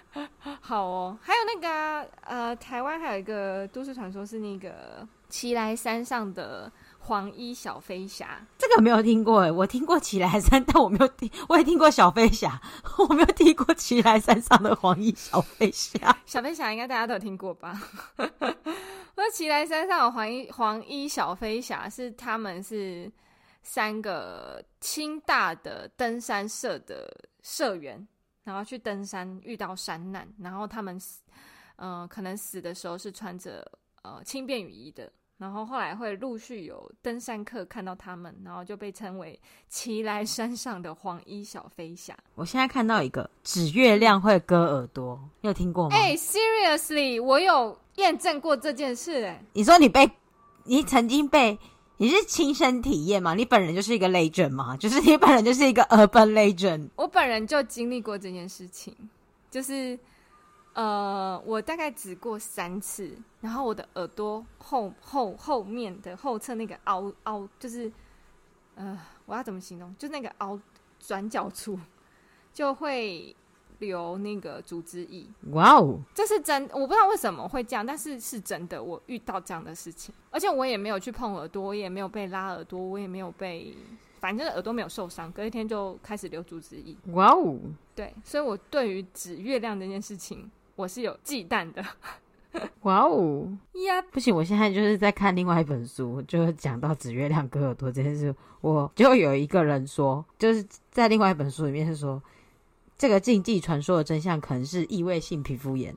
[0.60, 6.70] 好哦，还有那个呃，台湾还有一个都市传说，是那个奇莱山上的
[7.08, 8.38] 黄衣小飞侠。
[8.58, 12.60] 这个没有听过哎，我听过奇来山，但我没有听，我也听过小飞侠，
[13.08, 16.14] 我没有听过奇来山上的黄衣小飞侠。
[16.26, 17.80] 小飞侠应该大家都有听过吧？
[19.16, 23.10] 说奇来山上的黄衣黄衣小飞侠，是他们是
[23.62, 27.10] 三个清大的登山社的
[27.42, 28.06] 社员，
[28.44, 31.22] 然后去登山遇到山难，然后他们死，
[31.76, 33.66] 呃，可能死的时候是穿着
[34.02, 42.14] 呃轻便雨衣的，然后后来会陆续有登山客看到他们，然后就被称为奇莱山上的黄衣小飞侠。
[42.34, 45.96] 我现在看到一个指月亮会割耳朵，你有听过吗？
[45.96, 47.78] 哎、欸，Seriously，我有。
[47.98, 49.10] 验证过这件事。
[49.22, 50.08] 欸，哎，你说你被，
[50.62, 51.58] 你曾经被，
[51.96, 53.34] 你是亲身体验吗？
[53.34, 54.76] 你本人就是一个 legend 吗？
[54.76, 56.90] 就是你本人就是一个 urban legend。
[56.94, 58.94] 我本人就经历过这件事情，
[59.50, 59.98] 就是，
[60.78, 63.10] 呃，我大概指过三次，
[63.40, 67.90] 然后我的耳朵后后后面的后侧那个凹凹，就是，
[68.76, 69.92] 呃，我要怎么形容？
[69.98, 70.56] 就那个凹
[71.00, 71.76] 转角处
[72.54, 73.34] 就会。
[73.80, 83.72] 留那个组织液，哇哦，这是真，我不知道为什么会这样，但是是真的，我遇到这样的事情，而且我也没有去碰耳朵，我也没有被拉耳朵，我也没有被，
[84.18, 87.56] 反正耳朵没有受伤，隔一天就开始流组织液，哇哦，
[87.94, 91.84] 对，所以我对于指月亮这件事情，我是有忌惮的，
[92.82, 93.48] 哇哦
[93.84, 102.22] 呀，不行，我现在就是在看另外一本书，就是讲到紫月亮割耳朵这件事，我就有一个人说，就是在另外一本书里面是说。
[102.96, 105.94] 这个禁忌传说的真相可能是异位性皮肤炎。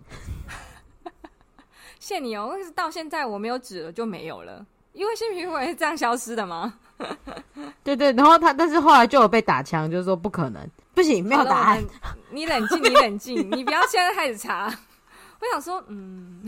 [1.99, 4.63] 谢你哦，但是到现在我没有纸了就没有了。
[4.93, 6.79] 异位性皮肤炎是这样消失的吗？
[7.83, 10.61] 对对，然后他但是后来就有被打枪，就是说不可能，
[10.93, 11.83] 不行，没有答案。
[12.31, 14.65] 你冷静，你冷静，你不要现在开始查。
[15.41, 16.41] 我想说，嗯，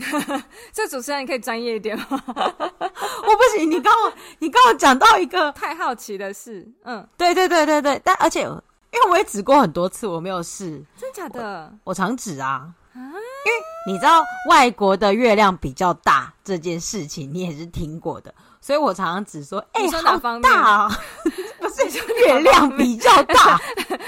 [0.72, 2.06] 这主持人你可以专业一点吗？
[2.08, 6.66] 我不行，你跟我你跟我讲到一个太好奇的事。
[6.84, 8.48] 嗯，对对对对对，但而且。
[8.94, 10.80] 因为我也指过很多次，我没有试。
[10.96, 11.68] 真假的？
[11.82, 18.32] 我，我常指啊，啊，因为你知道外国的月亮比较大这件事情，你也是听过的，
[18.64, 20.88] 所以我常常只说，哎、欸，好大啊！
[21.60, 23.60] 不是月亮比较大，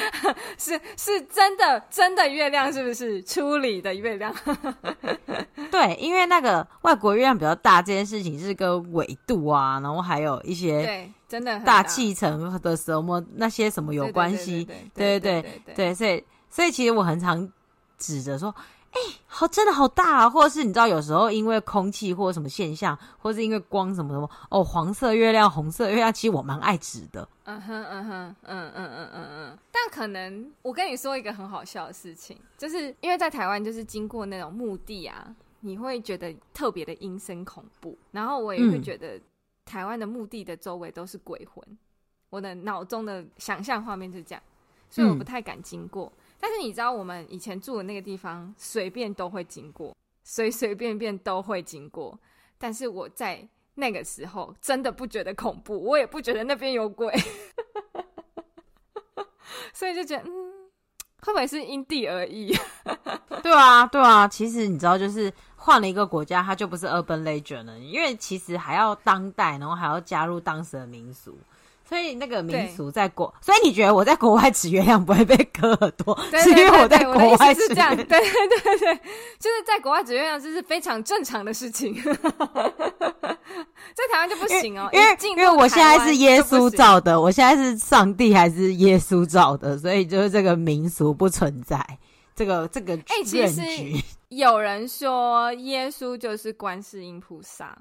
[0.57, 4.35] 是是真的真的月亮，是不是处理的月亮？
[5.71, 11.13] 对，因为那个外国月亮比较大这件事情是跟纬度啊，然后还有一些对。
[11.29, 14.65] 真的大气层的什么那些什么有关系？
[14.95, 17.47] 对对对对，所以所以其实我很常
[17.99, 18.55] 指着说，
[18.97, 20.30] 哎、欸，好，真的好大啊！
[20.30, 27.28] 或者是你知道，有时候因为空气或者什么现象，或者是因为光什么什么，哦，黄色月亮、红色月亮，其实我蛮爱指的。
[27.44, 29.59] 嗯哼嗯哼嗯嗯嗯嗯嗯。
[29.70, 39.22] 但可能我跟你说一个很好笑的事情，就是因为在台湾，就是经过那种墓地啊，你会觉得特别的阴森恐怖，然后我也会觉得、嗯。
[39.66, 41.61] 台湾的墓地的周围都是鬼魂，
[42.30, 44.40] 我的脑中的想象画面就是这样，
[44.88, 46.07] 所以我不太敢经过。
[46.16, 46.22] 嗯。
[46.39, 52.18] 但是你知道，我们以前住的那个地方，随便都会经过，随 随便便都会经过。
[52.59, 57.12] 但是我在那个时候真的不觉得恐怖，我也不觉得那边有鬼，
[59.72, 60.30] 所以就觉得，嗯，
[61.22, 62.55] 会不会是因地而异？
[63.43, 65.32] 对啊，对啊，其实你知道，就是。
[65.59, 71.37] 换了一个国家，它就不是 urban legend 了，因为其实还要当代，然后还要加入当时的民俗，
[71.89, 76.18] 所以那个民俗在国，所以你觉得我在国外指月亮不会被割耳朵？
[76.32, 78.95] 对因为我在国外是这样， 对对对对，
[79.39, 82.11] 就是在国外指月亮这是非常正常的事情， 在
[84.12, 91.80] 台湾就不行哦，因为因为我现在是耶稣造的，我现在是上帝还是耶稣造的，所以就是这个民俗不存在。
[92.34, 93.62] 这个这个，哎、欸，其实
[94.28, 97.78] 有人说耶稣就是观世音菩萨，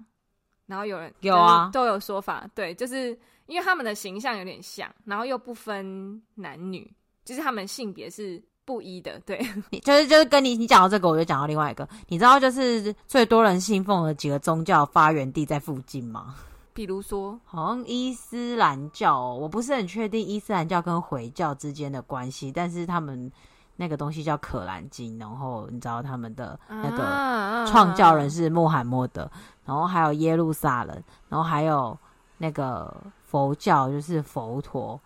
[0.68, 3.18] 然后有人有啊，都有说法，对，就是。
[3.48, 6.92] 因为他们的形象有点像，然后又不分男女，
[7.24, 9.38] 就是他们性别是不一的，对。
[9.84, 16.36] 就是就是跟你你讲到这个，我就讲到另外一个，你知道就是最多人信奉的几个宗教发源地在附近吗？
[16.74, 23.32] 比如说，好像伊斯兰教，我不是很确定伊斯兰教跟回教之间的关系，但是他们
[23.76, 29.30] 那个东西叫可兰经，然后你知道他们的那个创教人是穆罕默德，
[29.64, 31.96] 然后还有耶路撒冷，然后还有
[32.40, 32.92] 那个。
[33.36, 34.98] 佛教就是佛陀，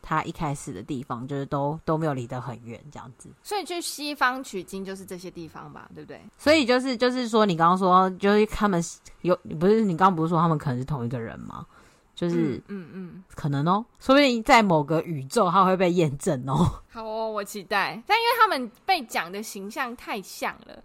[0.00, 3.28] 他一开始的地方就是都都没有离得很远，这样子。
[3.42, 6.20] 所以去西方取经就是这些地方吧，对不对？
[6.38, 8.80] 所以就是就是说，你刚刚说就是他们
[9.22, 11.66] 有不是你刚刚不是说他们可能是同一个人吗？
[12.14, 16.80] 就是嗯嗯，嗯，可能哦，说不定在某个宇宙他会被验证哦。
[16.88, 18.00] 好哦，我期待。
[18.06, 20.80] 但因为他们被讲的形象太像了，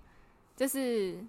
[0.58, 1.24] 就是。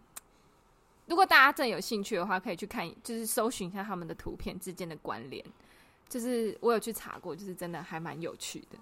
[1.11, 5.45] 如果大家真的有兴趣的话，可以去看，就是搜寻一下他们的图片之间的关联。
[6.09, 8.79] 就是我有去查过，就是真的还蛮有趣的。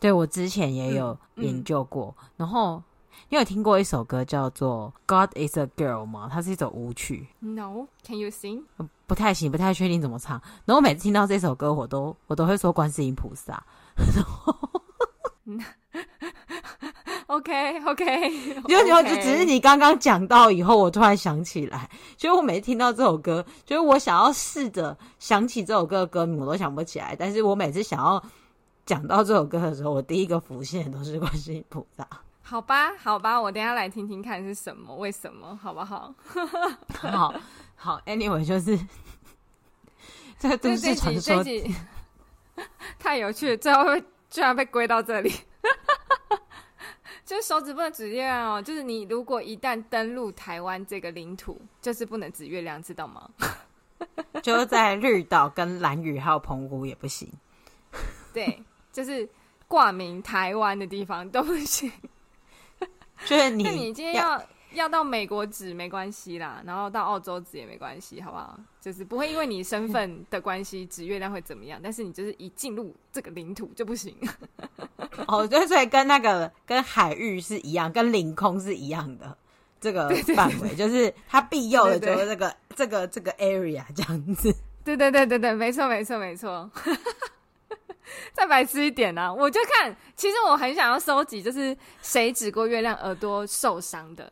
[0.00, 2.12] 对，我之前也有研究过。
[2.18, 2.82] 嗯嗯、然后
[3.28, 6.28] 你有听过一首歌叫做《God Is a Girl》吗？
[6.30, 7.28] 它是一首舞曲。
[7.38, 8.64] No，Can you sing？
[9.06, 10.42] 不太行，不太确定怎么唱。
[10.64, 13.64] 然后我每次听到这首歌，我都我都会说观世音菩萨。
[13.96, 14.82] 然后
[17.32, 27.16] OK OK， 就就就只是你刚刚讲到以后，我突然想起来，所以我每次听到这首歌，就是我想要试着想起这首歌的歌名，我都想不起来。
[27.18, 28.22] 但是我每次想要
[28.84, 32.06] 讲到这首歌的时候，我第一个浮现的都是观世音菩萨。
[32.44, 36.14] 好吧，好吧，我等一下来听听看是什么，为什么，好不好？
[37.00, 37.32] 好
[37.76, 38.78] 好，Anyway，就是
[40.38, 41.42] 这个都市传说
[42.98, 45.32] 太有趣了，最后会居然被归到这里。
[47.32, 53.26] 就是手指不能指月亮哦，就是你如果一旦登陆台湾这个领土，就是不能指月亮，知道吗？
[54.42, 57.26] 就在绿岛、跟蓝屿还有澎湖也不行。
[58.34, 58.62] 对，
[58.92, 59.26] 就是
[59.66, 61.90] 挂名台湾的地方都不行。
[63.24, 64.38] 就是你，那你今天要。
[64.74, 68.58] 要到美国指没关系啦，然后到澳洲指也没关系，好不好？
[68.80, 74.16] 就是不会因为你身份的关系指月亮会怎么样，但是你就是一进入这个领土就不行。
[75.28, 79.36] 哦，对，所以跟那个跟海域是一样，跟领空是一样的
[79.80, 84.54] 这个范围，就是它庇佑的 就是这个这个这个 area 这样子。
[84.84, 86.70] 对对对对对，没错没错没错。
[88.34, 94.30] 再白痴一点呢、啊，我就看，其实我很想要收集，就是谁指过月亮耳朵受伤的。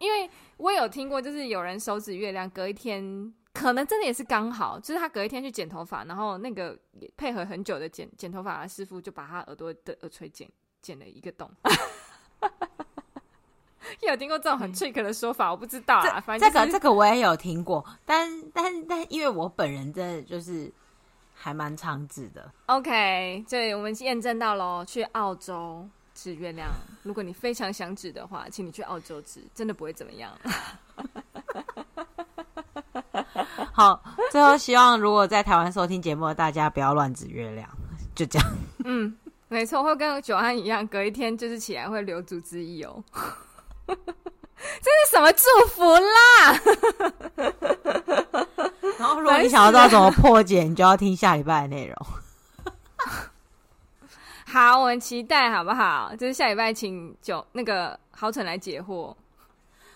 [0.00, 6.76] 因为我有听过，就是有人手指月亮，隔一天可能真的也是刚好，就是他隔一天去剪头发，然后那个
[7.16, 10.48] 配合很久的剪剪头发的师傅就把他耳朵的耳垂剪
[10.80, 11.50] 剪了一个洞。
[14.00, 16.18] 有听过这种很 trick 的说法，我不知道啊。
[16.20, 20.72] 反正、就是、这个这个我也有听过，但但但因为我本人真的就是
[21.34, 22.50] 还蛮长指的。
[22.66, 25.86] OK，对，我们验证到喽，去澳洲。
[26.22, 26.68] 指月亮，
[27.02, 30.30] 如果你非常想指的话，请你去澳洲指，真的不会怎么样。
[33.72, 37.66] 好，最后希望如果在台湾收听节目的大家不要乱指月亮，
[38.14, 38.48] 就这样。
[38.84, 39.16] 嗯，
[39.48, 43.02] 没错，会跟九安一样，隔一天就是起来会留足之意哦。
[43.86, 46.60] 这是什么祝福啦？
[48.98, 51.96] 然后，如果你想要知道怎么破解，你就要听下礼拜的内容。
[54.52, 56.12] 好，我们期待好不好？
[56.16, 59.14] 就是下礼拜请九那个豪蠢来解惑。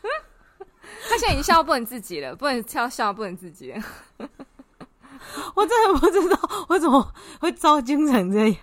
[1.10, 3.82] 他现在已经笑不能自己了，不能笑笑不能自己了。
[5.56, 6.38] 我真的不知道
[6.68, 8.60] 我怎么会遭惊成这样。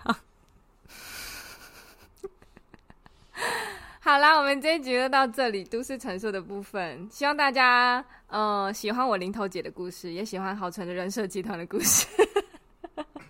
[3.99, 7.05] 好啦，我们这一集就到这里，都市传说的部分。
[7.11, 12.07] 希望大家呃喜欢我零头姐的故事，也喜欢豪蠢的人设集团的故事。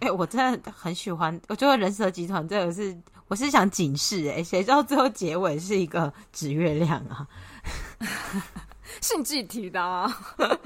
[0.01, 1.39] 哎、欸，我真的很喜欢。
[1.47, 2.95] 我觉得人蛇集团这个是，
[3.27, 7.27] 我是想警示哎、欸，谁知道最后结尾是一个指月亮啊？
[9.01, 10.11] 是你自己提的啊？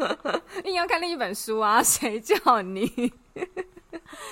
[0.63, 1.83] 硬要看另一本书啊？
[1.83, 2.85] 谁叫你？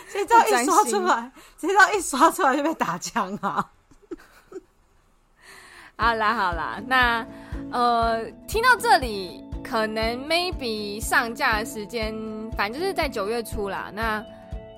[0.08, 3.70] 谁知道 一刷出来，谁知道一刷出来就被打枪啊？
[5.96, 7.26] 好啦好啦，那
[7.72, 12.14] 呃，听到这里，可能 maybe 上架的时间，
[12.58, 13.92] 反正就是在九月初啦。
[13.94, 14.26] 那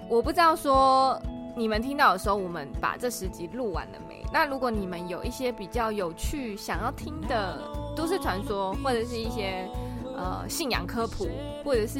[0.07, 1.19] 我不知道说
[1.55, 4.23] 你们听到的时候，我们把这十集录完了没？
[4.31, 7.57] 那如果你们有一些比较有趣、想要听的
[7.95, 9.67] 都市传说，或者是一些
[10.15, 11.27] 呃信仰科普，
[11.63, 11.99] 或者是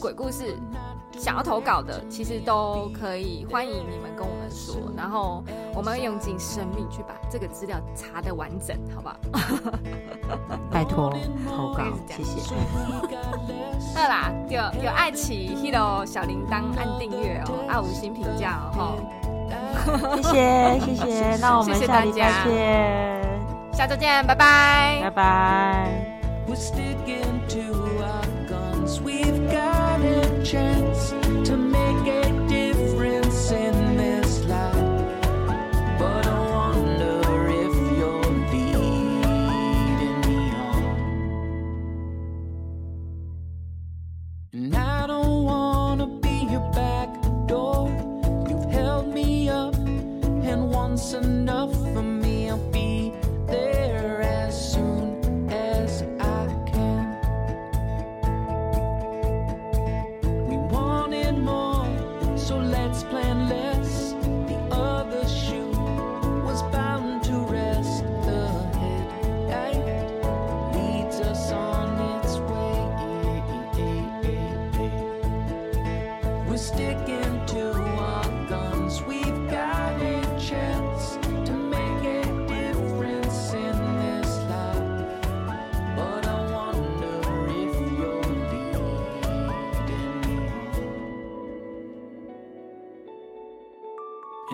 [0.00, 0.56] 鬼故事。
[1.18, 5.42] 想要投稿的，其实都可以，欢迎你们跟我们说，然后
[5.74, 9.16] 我们会用尽生命去把这个资料查的完整，好不好？
[10.70, 11.10] 拜托
[11.48, 12.54] 投稿， 谢谢。
[13.94, 18.98] 好啦，有有爱奇艺的小铃铛按订阅哦，按五星评价哦，
[20.22, 26.10] 谢谢谢谢， 那我们下礼拜见，下周见，拜拜，拜拜。
[30.44, 31.13] chance.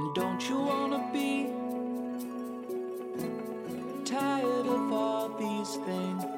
[0.01, 1.53] And don't you wanna be
[4.07, 6.30] tired of all these things?